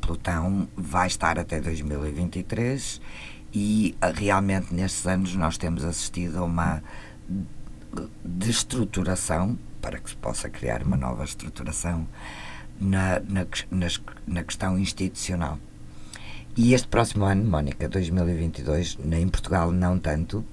Plutão 0.00 0.68
vai 0.76 1.06
estar 1.08 1.38
até 1.38 1.60
2023 1.60 3.00
e 3.52 3.96
ah, 4.00 4.12
realmente 4.14 4.72
nestes 4.72 5.06
anos 5.06 5.34
nós 5.34 5.58
temos 5.58 5.84
assistido 5.84 6.38
a 6.38 6.44
uma 6.44 6.82
destruturação 8.24 9.58
para 9.80 9.98
que 9.98 10.10
se 10.10 10.16
possa 10.16 10.48
criar 10.48 10.82
uma 10.82 10.96
nova 10.96 11.24
estruturação 11.24 12.06
na, 12.80 13.20
na, 13.20 13.46
nas, 13.70 14.00
na 14.26 14.42
questão 14.42 14.78
institucional. 14.78 15.58
E 16.56 16.72
este 16.72 16.88
próximo 16.88 17.24
ano, 17.24 17.44
Mónica, 17.44 17.88
2022, 17.88 18.98
em 19.12 19.28
Portugal 19.28 19.70
não 19.70 19.98
tanto, 19.98 20.44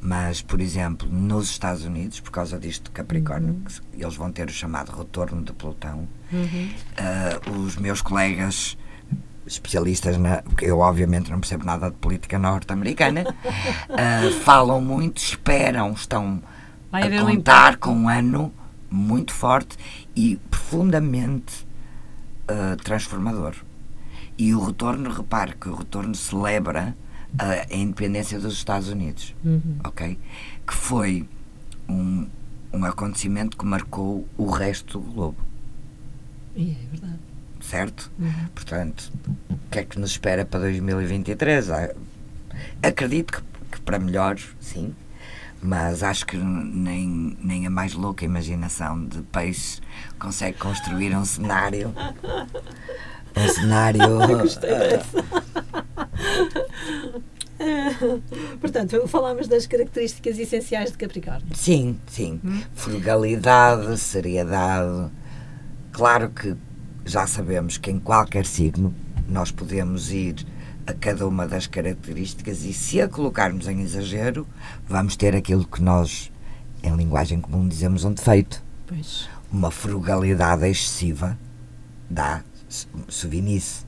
mas, 0.00 0.42
por 0.42 0.60
exemplo, 0.60 1.08
nos 1.08 1.48
Estados 1.48 1.84
Unidos, 1.84 2.20
por 2.20 2.30
causa 2.30 2.58
disto 2.58 2.84
de 2.84 2.90
Capricórnio, 2.90 3.54
uhum. 3.54 3.64
eles 3.94 4.16
vão 4.16 4.30
ter 4.30 4.48
o 4.48 4.52
chamado 4.52 4.90
retorno 4.90 5.42
de 5.42 5.52
Plutão. 5.52 6.06
Uhum. 6.32 6.70
Uh, 7.48 7.60
os 7.60 7.76
meus 7.76 8.02
colegas 8.02 8.76
especialistas 9.46 10.16
na. 10.18 10.42
porque 10.42 10.64
eu 10.66 10.78
obviamente 10.78 11.30
não 11.30 11.40
percebo 11.40 11.64
nada 11.64 11.90
de 11.90 11.96
política 11.96 12.38
norte-americana, 12.38 13.24
uh, 13.24 14.30
falam 14.42 14.80
muito, 14.80 15.18
esperam, 15.18 15.92
estão 15.92 16.42
Vai 16.90 17.02
a 17.02 17.22
contar 17.22 17.74
um 17.74 17.78
com 17.78 17.92
um 17.92 18.08
ano 18.08 18.52
muito 18.90 19.32
forte 19.32 19.76
e 20.14 20.36
profundamente 20.50 21.66
uh, 22.48 22.76
transformador. 22.82 23.54
E 24.36 24.54
o 24.54 24.64
retorno, 24.64 25.10
repare 25.10 25.54
que 25.54 25.68
o 25.68 25.74
retorno 25.74 26.14
celebra 26.14 26.96
uh, 27.34 27.72
a 27.72 27.76
independência 27.76 28.38
dos 28.38 28.54
Estados 28.54 28.88
Unidos, 28.88 29.34
uhum. 29.44 29.78
ok? 29.84 30.18
Que 30.66 30.74
foi 30.74 31.28
um, 31.88 32.26
um 32.72 32.84
acontecimento 32.84 33.56
que 33.56 33.64
marcou 33.64 34.26
o 34.36 34.50
resto 34.50 34.98
do 34.98 35.12
globo. 35.12 35.36
E 36.56 36.70
é 36.70 36.90
verdade. 36.90 37.23
Certo? 37.68 38.10
Uhum. 38.18 38.32
Portanto, 38.54 39.10
o 39.48 39.56
que 39.70 39.78
é 39.78 39.84
que 39.84 39.98
nos 39.98 40.10
espera 40.10 40.44
para 40.44 40.60
2023? 40.60 41.70
Ah, 41.70 41.90
acredito 42.82 43.32
que, 43.32 43.42
que 43.72 43.80
para 43.80 43.98
melhor, 43.98 44.36
sim, 44.60 44.94
mas 45.62 46.02
acho 46.02 46.26
que 46.26 46.36
nem, 46.36 47.38
nem 47.42 47.66
a 47.66 47.70
mais 47.70 47.94
louca 47.94 48.22
imaginação 48.24 49.06
de 49.06 49.22
peixe 49.22 49.80
consegue 50.18 50.58
construir 50.58 51.16
um 51.16 51.24
cenário. 51.24 51.94
Um 53.34 53.48
cenário. 53.48 54.04
Portanto, 58.60 59.08
falámos 59.08 59.48
das 59.48 59.66
características 59.66 60.38
essenciais 60.38 60.92
de 60.92 60.98
Capricórnio. 60.98 61.46
Sim, 61.54 61.98
sim. 62.06 62.38
Hum? 62.44 62.60
Frugalidade, 62.74 63.96
seriedade. 63.98 65.10
Claro 65.92 66.28
que 66.28 66.54
já 67.04 67.26
sabemos 67.26 67.76
que 67.76 67.90
em 67.90 67.98
qualquer 67.98 68.46
signo 68.46 68.94
nós 69.28 69.50
podemos 69.50 70.10
ir 70.10 70.46
a 70.86 70.92
cada 70.92 71.26
uma 71.26 71.46
das 71.46 71.66
características 71.66 72.64
e 72.64 72.72
se 72.72 73.00
a 73.00 73.08
colocarmos 73.08 73.66
em 73.68 73.80
exagero, 73.80 74.46
vamos 74.86 75.16
ter 75.16 75.34
aquilo 75.34 75.66
que 75.66 75.82
nós, 75.82 76.30
em 76.82 76.94
linguagem 76.94 77.40
comum, 77.40 77.66
dizemos 77.66 78.04
um 78.04 78.12
defeito. 78.12 78.62
Pois. 78.86 79.28
Uma 79.50 79.70
frugalidade 79.70 80.66
excessiva 80.66 81.38
dá 82.08 82.42
suvinice. 83.08 83.84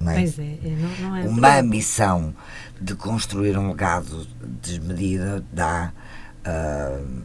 Não 0.00 0.12
é? 0.12 0.14
Pois 0.14 0.38
é, 0.38 0.42
é 0.42 0.76
não, 0.78 1.08
não 1.08 1.16
é 1.16 1.22
Uma 1.24 1.58
ambição 1.58 2.34
de 2.80 2.94
construir 2.94 3.58
um 3.58 3.68
legado 3.68 4.26
desmedida 4.62 5.44
dá 5.52 5.92
uh, 6.46 7.22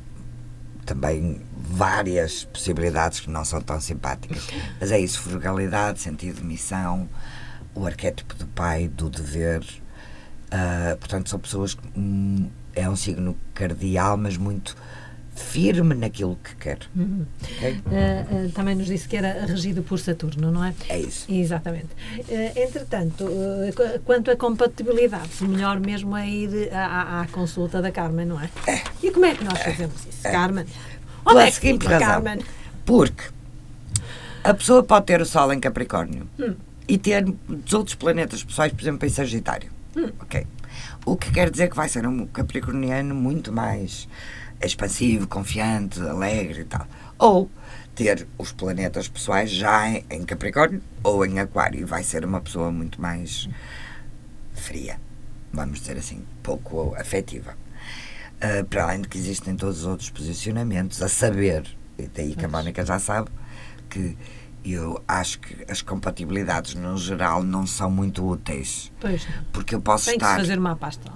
também 0.86 1.41
várias 1.56 2.43
possibilidades 2.46 3.19
que 3.19 3.30
não 3.30 3.43
são 3.43 3.62
tão 3.62 3.80
simpáticas. 3.80 4.48
Mas 4.80 4.91
é 4.91 5.00
isso, 5.00 5.22
frugalidade, 5.22 6.02
sentido 6.02 6.41
de 6.41 6.46
missão, 6.46 7.10
o 7.74 7.86
arquétipo 7.86 8.36
do 8.36 8.46
pai, 8.48 8.88
do 8.88 9.10
dever. 9.10 9.62
Uh, 9.62 10.98
portanto, 10.98 11.30
são 11.30 11.39
pessoas 11.39 11.74
que 11.74 11.82
hum, 11.98 12.50
é 12.76 12.88
um 12.89 12.96
signo 12.96 13.36
cardial, 13.54 14.17
mas 14.17 14.38
muito 14.38 14.76
firme 15.36 15.96
naquilo 15.96 16.38
que 16.43 16.56
quer. 16.56 16.80
Uhum. 16.96 17.26
Okay? 17.58 17.74
Uh, 17.74 18.48
uh, 18.48 18.52
também 18.52 18.76
nos 18.76 18.88
disse 18.88 19.08
que 19.08 19.17
era 19.17 19.46
regido 19.46 19.82
por 19.84 20.00
Saturno, 20.00 20.52
não 20.52 20.63
é? 20.63 20.74
É 20.89 21.00
isso. 21.00 21.26
Exatamente. 21.32 21.89
entretanto, 22.56 23.28
quanto 24.06 24.32
à 24.32 24.36
compatibilidade, 24.36 25.43
melhor 25.43 25.80
mesmo 25.80 26.15
é 26.15 26.30
ir 26.30 26.74
à, 26.74 27.22
à, 27.22 27.28
consulta 27.28 27.82
da 27.82 27.91
Carmen, 27.91 28.26
não 28.26 28.39
é? 28.39 28.50
é. 28.67 28.82
E 29.02 29.12
como 29.12 29.26
é 29.26 29.36
que 29.36 29.43
nós 29.43 29.60
fazemos 29.60 30.06
isso, 30.06 30.28
é. 30.28 30.32
Carmen? 30.32 30.65
Onde 31.26 31.36
Pela 31.36 31.43
é 31.48 31.52
que 31.52 31.60
fica, 31.60 31.89
razão, 31.89 32.08
Carmen? 32.08 32.39
Porque 32.86 33.24
a 34.43 34.54
pessoa 34.54 34.84
pode 34.84 35.06
ter 35.06 35.22
o 35.22 35.26
Sol 35.26 35.52
em 35.54 35.60
Capricórnio. 35.60 36.28
Hum 36.39 36.56
e 36.88 36.98
ter 36.98 37.26
os 37.65 37.74
outros 37.74 37.96
planetas 37.96 38.43
pessoais, 38.43 38.72
por 38.72 38.82
exemplo, 38.82 39.06
em 39.06 39.10
Sagitário. 39.10 39.69
Hum. 39.96 40.12
Ok. 40.19 40.46
O 41.06 41.15
que 41.15 41.32
quer 41.32 41.50
dizer 41.50 41.69
que 41.69 41.76
vai 41.76 41.88
ser 41.89 42.06
um 42.08 42.26
capricorniano 42.26 43.13
muito 43.13 43.52
mais 43.52 44.08
expansivo, 44.65 45.28
confiante, 45.28 45.99
alegre 46.02 46.62
e 46.62 46.65
tal. 46.65 46.88
Ou 47.17 47.49
ter 47.95 48.28
os 48.38 48.52
planetas 48.52 49.08
pessoais 49.08 49.52
já 49.52 49.89
em 49.89 50.23
Capricórnio 50.26 50.82
ou 51.04 51.26
em 51.26 51.39
Aquário 51.39 51.80
e 51.80 51.84
vai 51.84 52.04
ser 52.04 52.26
uma 52.26 52.41
pessoa 52.41 52.71
muito 52.71 52.99
mais 53.02 53.47
fria, 54.54 54.99
vamos 55.52 55.80
dizer 55.80 55.97
assim, 55.97 56.23
pouco 56.41 56.95
afetiva. 56.97 57.56
Uh, 58.38 58.65
para 58.65 58.84
além 58.84 59.02
de 59.02 59.08
que 59.08 59.17
existem 59.17 59.56
todos 59.56 59.80
os 59.80 59.86
outros 59.86 60.10
posicionamentos, 60.10 61.02
a 61.02 61.08
saber, 61.08 61.65
e 61.97 62.08
daí 62.08 62.36
que 62.36 62.45
a 62.45 62.49
Mónica 62.49 62.86
já 62.86 62.99
sabe, 62.99 63.30
que 63.89 64.17
eu 64.65 65.02
acho 65.08 65.39
que 65.39 65.65
as 65.69 65.82
compatibilidades 65.82 66.73
no 66.73 66.97
geral 66.97 67.43
não 67.43 67.65
são 67.65 67.89
muito 67.89 68.26
úteis. 68.28 68.91
Pois 68.99 69.26
não. 69.28 69.43
Porque 69.52 69.76
eu 69.76 69.82
posso 69.82 70.06
Tem 70.06 70.15
estar. 70.15 70.36
Que 70.36 70.41
fazer 70.41 70.58
uma 70.58 70.76
pasta. 70.76 71.12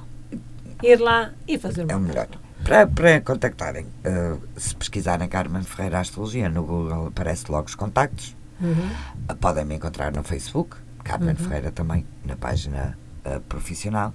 Ir 0.83 0.99
lá 0.99 1.33
e 1.47 1.57
fazer 1.57 1.83
uma 1.83 1.91
É 1.91 1.95
o 1.95 1.99
melhor. 1.99 2.27
Para, 2.63 2.87
para 2.87 3.21
contactarem, 3.21 3.85
uh, 3.85 4.41
se 4.57 4.75
pesquisarem 4.75 5.27
Carmen 5.27 5.63
Ferreira 5.63 5.99
Astrologia 5.99 6.49
no 6.49 6.63
Google, 6.63 7.07
aparece 7.07 7.49
logo 7.49 7.67
os 7.67 7.75
contactos. 7.75 8.35
Uhum. 8.59 8.89
Uh, 9.29 9.35
podem 9.35 9.63
me 9.65 9.75
encontrar 9.75 10.11
no 10.11 10.23
Facebook, 10.23 10.75
Carmen 11.03 11.29
uhum. 11.29 11.35
Ferreira 11.35 11.71
também, 11.71 12.05
na 12.25 12.35
página 12.35 12.97
uh, 13.25 13.39
profissional, 13.41 14.13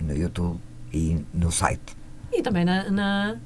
no 0.00 0.16
YouTube 0.16 0.60
e 0.92 1.24
no 1.34 1.50
site. 1.52 1.96
E 2.32 2.42
também 2.42 2.64
na, 2.64 2.90
na, 2.90 3.36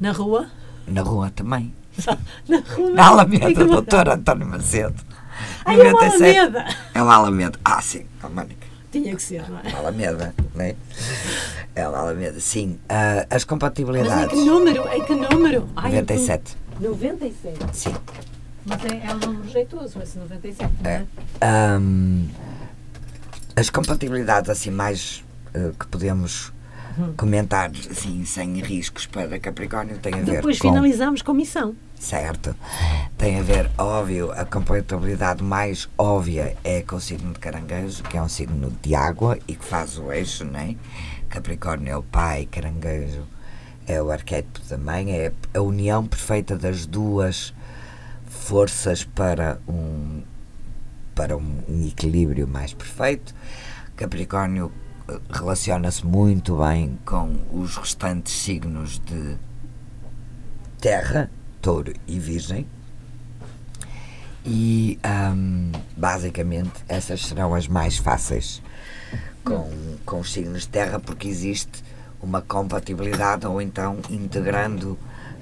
na 0.00 0.12
rua? 0.12 0.50
Na 0.86 1.02
rua 1.02 1.30
também. 1.30 1.74
Na 2.48 2.58
rua. 2.58 2.90
Na 2.90 3.06
Alameda, 3.06 3.64
doutor 3.64 4.08
António 4.08 4.48
Macedo. 4.48 5.00
É 5.64 5.70
uma 5.70 6.04
Alameda. 6.04 6.64
É 6.92 7.02
uma 7.02 7.14
Alameda. 7.14 7.58
Ah, 7.64 7.80
sim, 7.80 8.04
a 8.22 8.28
Mónica. 8.28 8.63
Tinha 9.02 9.16
que 9.16 9.22
ser, 9.22 9.48
não 9.50 9.58
é? 9.58 9.72
Alameda, 9.72 10.34
não 10.54 10.64
é? 10.64 10.74
É 11.74 11.88
uma 11.88 11.98
Alameda, 11.98 12.38
sim. 12.38 12.78
Ah, 12.88 13.20
as 13.22 13.28
Mas 13.30 13.42
em 13.42 13.46
compatibilidades. 13.46 14.28
que 14.38 14.44
número? 14.44 14.88
Em 14.88 15.04
que 15.04 15.14
número? 15.14 15.68
Ai, 15.74 15.98
eu 15.98 16.06
tô- 16.06 16.14
97, 16.14 16.56
97. 16.80 17.58
sim. 17.76 17.94
Mas 18.66 18.82
é, 18.84 19.06
é 19.06 19.14
um 19.14 19.18
número 19.18 19.48
jeitoso, 19.50 20.00
esse 20.00 20.16
97, 20.18 20.72
não 20.80 20.90
é? 20.90 21.04
Ahm, 21.42 22.28
as 23.56 23.68
compatibilidades 23.68 24.48
assim 24.48 24.70
mais 24.70 25.22
eh, 25.52 25.70
que 25.78 25.86
podemos 25.88 26.50
Comentar 27.16 27.70
assim, 27.90 28.24
sem 28.24 28.60
riscos 28.60 29.06
para 29.06 29.38
Capricórnio 29.38 29.98
tem 29.98 30.14
a 30.14 30.18
ver 30.18 30.36
Depois 30.36 30.58
com 30.58 30.68
finalizamos 30.68 31.22
com 31.22 31.32
missão. 31.32 31.74
certo 31.98 32.54
tem 33.18 33.38
a 33.38 33.42
ver 33.42 33.70
óbvio 33.78 34.30
a 34.32 34.44
compatibilidade 34.44 35.42
mais 35.42 35.88
óbvia 35.98 36.56
é 36.62 36.82
com 36.82 36.96
o 36.96 37.00
signo 37.00 37.32
de 37.32 37.38
Caranguejo 37.38 38.02
que 38.04 38.16
é 38.16 38.22
um 38.22 38.28
signo 38.28 38.72
de 38.82 38.94
água 38.94 39.38
e 39.48 39.54
que 39.54 39.64
faz 39.64 39.98
o 39.98 40.12
eixo 40.12 40.44
né? 40.44 40.76
Capricórnio 41.28 41.92
é 41.92 41.96
o 41.96 42.02
pai 42.02 42.46
Caranguejo 42.50 43.22
é 43.86 44.00
o 44.00 44.10
arquétipo 44.10 44.60
da 44.68 44.78
mãe 44.78 45.12
é 45.12 45.32
a 45.54 45.60
união 45.60 46.06
perfeita 46.06 46.56
das 46.56 46.86
duas 46.86 47.54
forças 48.26 49.04
para 49.04 49.58
um 49.68 50.22
para 51.14 51.36
um, 51.36 51.62
equilíbrio 51.86 52.46
mais 52.46 52.74
perfeito. 52.74 53.34
Capricórnio 53.96 54.72
relaciona-se 55.30 56.06
muito 56.06 56.56
bem 56.56 56.98
com 57.04 57.36
os 57.52 57.76
restantes 57.76 58.32
signos 58.32 58.98
de 58.98 59.36
Terra, 60.80 61.30
Touro 61.60 61.92
e 62.06 62.18
Virgem. 62.18 62.66
E 64.46 64.98
ahm, 65.02 65.72
basicamente 65.96 66.72
essas 66.86 67.22
serão 67.22 67.54
as 67.54 67.66
mais 67.66 67.96
fáceis 67.96 68.60
com, 69.42 69.70
com 70.04 70.20
os 70.20 70.32
signos 70.32 70.62
de 70.62 70.68
Terra, 70.68 71.00
porque 71.00 71.28
existe 71.28 71.82
uma 72.22 72.42
compatibilidade 72.42 73.46
ou 73.46 73.60
então 73.60 73.98
integrando 74.10 74.98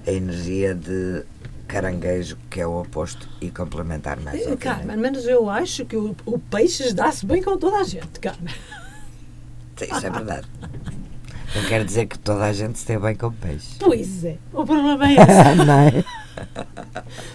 a 0.07 0.11
energia 0.11 0.75
de 0.75 1.25
caranguejo, 1.67 2.37
que 2.51 2.61
é 2.61 2.67
o 2.67 2.81
oposto, 2.81 3.29
e 3.41 3.51
complementar 3.51 4.21
mais. 4.21 4.43
Carmen, 4.57 4.97
mas 4.97 5.25
eu 5.25 5.49
acho 5.49 5.85
que 5.87 5.97
o, 5.97 6.15
o 6.27 6.39
peixe 6.39 6.93
dá-se 6.93 7.25
bem 7.25 7.43
com 7.43 7.57
toda 7.57 7.79
a 7.79 7.85
gente, 7.85 8.21
Carmen. 8.21 8.55
Isso 9.85 10.07
é 10.07 10.11
verdade. 10.11 10.47
Não 11.55 11.65
quer 11.65 11.85
dizer 11.85 12.07
que 12.07 12.19
toda 12.19 12.45
a 12.45 12.53
gente 12.53 12.85
dê 12.87 12.99
bem 12.99 13.15
com 13.15 13.31
peixe. 13.31 13.77
Pois 13.79 14.25
é, 14.25 14.39
o 14.53 14.65
problema 14.65 15.07
é 15.07 15.13
esse. 15.21 15.65
Não 15.67 15.79
é? 15.81 16.05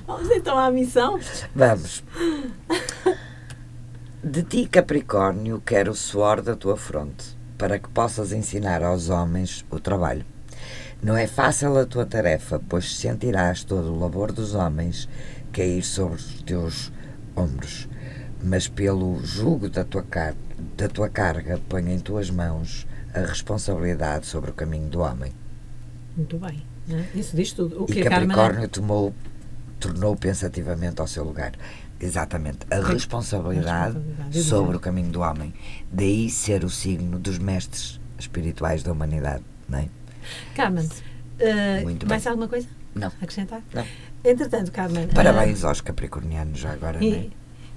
Vamos 0.08 0.32
então 0.32 0.58
à 0.58 0.72
missão. 0.72 1.20
Vamos. 1.56 2.04
De 4.24 4.44
ti, 4.44 4.68
Capricórnio, 4.68 5.62
quero 5.64 5.92
o 5.92 5.96
suor 5.96 6.42
da 6.42 6.56
tua 6.56 6.76
fronte, 6.76 7.38
para 7.58 7.78
que 7.78 7.88
possas 7.90 8.32
ensinar 8.32 8.82
aos 8.84 9.10
homens 9.10 9.64
o 9.70 9.80
trabalho. 9.80 10.26
Não 11.02 11.16
é 11.16 11.28
fácil 11.28 11.78
a 11.78 11.86
tua 11.86 12.06
tarefa, 12.06 12.60
pois 12.68 12.98
sentirás 12.98 13.64
todo 13.64 13.94
o 13.94 14.00
labor 14.00 14.32
dos 14.32 14.56
homens 14.56 15.08
cair 15.54 15.84
sobre 15.84 16.16
os 16.16 16.42
teus 16.42 16.92
ombros. 17.36 17.88
Mas 18.44 18.68
pelo 18.68 19.24
jugo 19.24 19.70
da 19.70 19.84
tua, 19.84 20.02
car 20.02 20.34
da 20.76 20.88
tua 20.88 21.10
carga, 21.10 21.60
põe 21.70 21.92
em 21.92 22.00
tuas 22.00 22.30
mãos 22.30 22.88
a 23.14 23.20
responsabilidade 23.20 24.26
sobre 24.26 24.52
o 24.52 24.54
caminho 24.54 24.88
do 24.90 25.00
homem. 25.00 25.32
Muito 26.16 26.38
bem. 26.38 26.64
né? 26.88 27.08
Isso 27.14 27.36
diz 27.36 27.52
tudo. 27.54 27.84
O 27.84 27.86
E 27.90 27.94
que 27.94 28.02
a. 28.02 28.10
Capricórnio 28.10 28.68
tomou, 28.68 29.14
tornou 29.80 30.16
pensativamente 30.16 31.00
ao 31.00 31.08
seu 31.08 31.24
lugar. 31.24 31.54
Exatamente. 32.00 32.60
A 32.70 32.76
responsabilidade 32.76 33.98
responsabilidade, 33.98 34.44
sobre 34.44 34.76
o 34.78 34.80
caminho 34.80 35.10
do 35.12 35.22
homem. 35.22 35.54
Daí 35.92 36.30
ser 36.30 36.64
o 36.64 36.70
signo 36.70 37.18
dos 37.18 37.38
mestres 37.40 38.00
espirituais 38.20 38.84
da 38.84 38.92
humanidade. 38.92 39.44
Não 39.68 39.80
é? 39.80 39.88
Carmen, 40.56 40.88
bem. 41.38 41.98
mais 42.08 42.28
alguma 42.28 42.48
coisa 42.48 42.68
Não. 42.94 43.08
a 43.08 43.12
acrescentar? 43.24 43.62
Não. 43.74 43.86
Entretanto, 44.24 44.72
Carmen. 44.72 45.08
Parabéns 45.08 45.64
aos 45.64 45.82
capricornianos 45.82 46.60
já 46.60 46.72
agora, 46.74 46.98
eh, 46.98 47.10
não 47.10 47.18
é? 47.18 47.28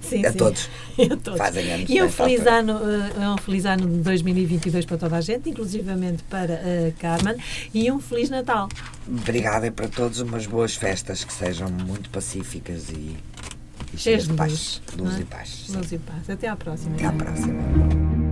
Sim, 0.01 0.25
A 0.25 0.31
sim. 0.31 0.37
todos. 0.37 0.69
a 0.99 1.15
todos. 1.17 1.37
Fazem 1.37 1.71
anos 1.73 1.89
E 1.89 2.01
um 2.01 2.05
nesta 2.05 2.23
feliz, 2.23 2.39
altura. 2.47 2.55
ano, 2.59 2.79
eh, 3.23 3.29
um 3.29 3.37
feliz 3.37 3.65
ano 3.65 3.87
de 3.87 3.97
2022 3.99 4.85
para 4.85 4.97
toda 4.97 5.15
a 5.17 5.21
gente, 5.21 5.49
inclusivamente 5.49 6.23
para 6.23 6.55
a 6.55 6.91
Carmen, 6.99 7.35
e 7.73 7.91
um 7.91 7.99
feliz 7.99 8.29
Natal. 8.29 8.67
Obrigada 9.07 9.67
e 9.67 9.71
para 9.71 9.87
todos 9.87 10.19
umas 10.19 10.45
boas 10.45 10.75
festas 10.75 11.23
que 11.23 11.33
sejam 11.33 11.69
muito 11.69 12.09
pacíficas 12.09 12.89
e, 12.89 13.15
e 13.93 13.97
Cheias 13.97 14.27
de 14.27 14.33
paz. 14.33 14.51
luz, 14.51 14.81
Luz 14.97 15.15
é? 15.17 15.21
e 15.21 15.25
paz. 15.25 15.49
sim. 15.67 15.75
Luz 15.77 15.91
e 15.91 15.97
paz. 15.97 16.29
Até 16.29 16.47
à 16.47 16.55
próxima. 16.55 16.95
Até 16.95 17.05
à 17.05 17.11
próxima. 17.11 18.30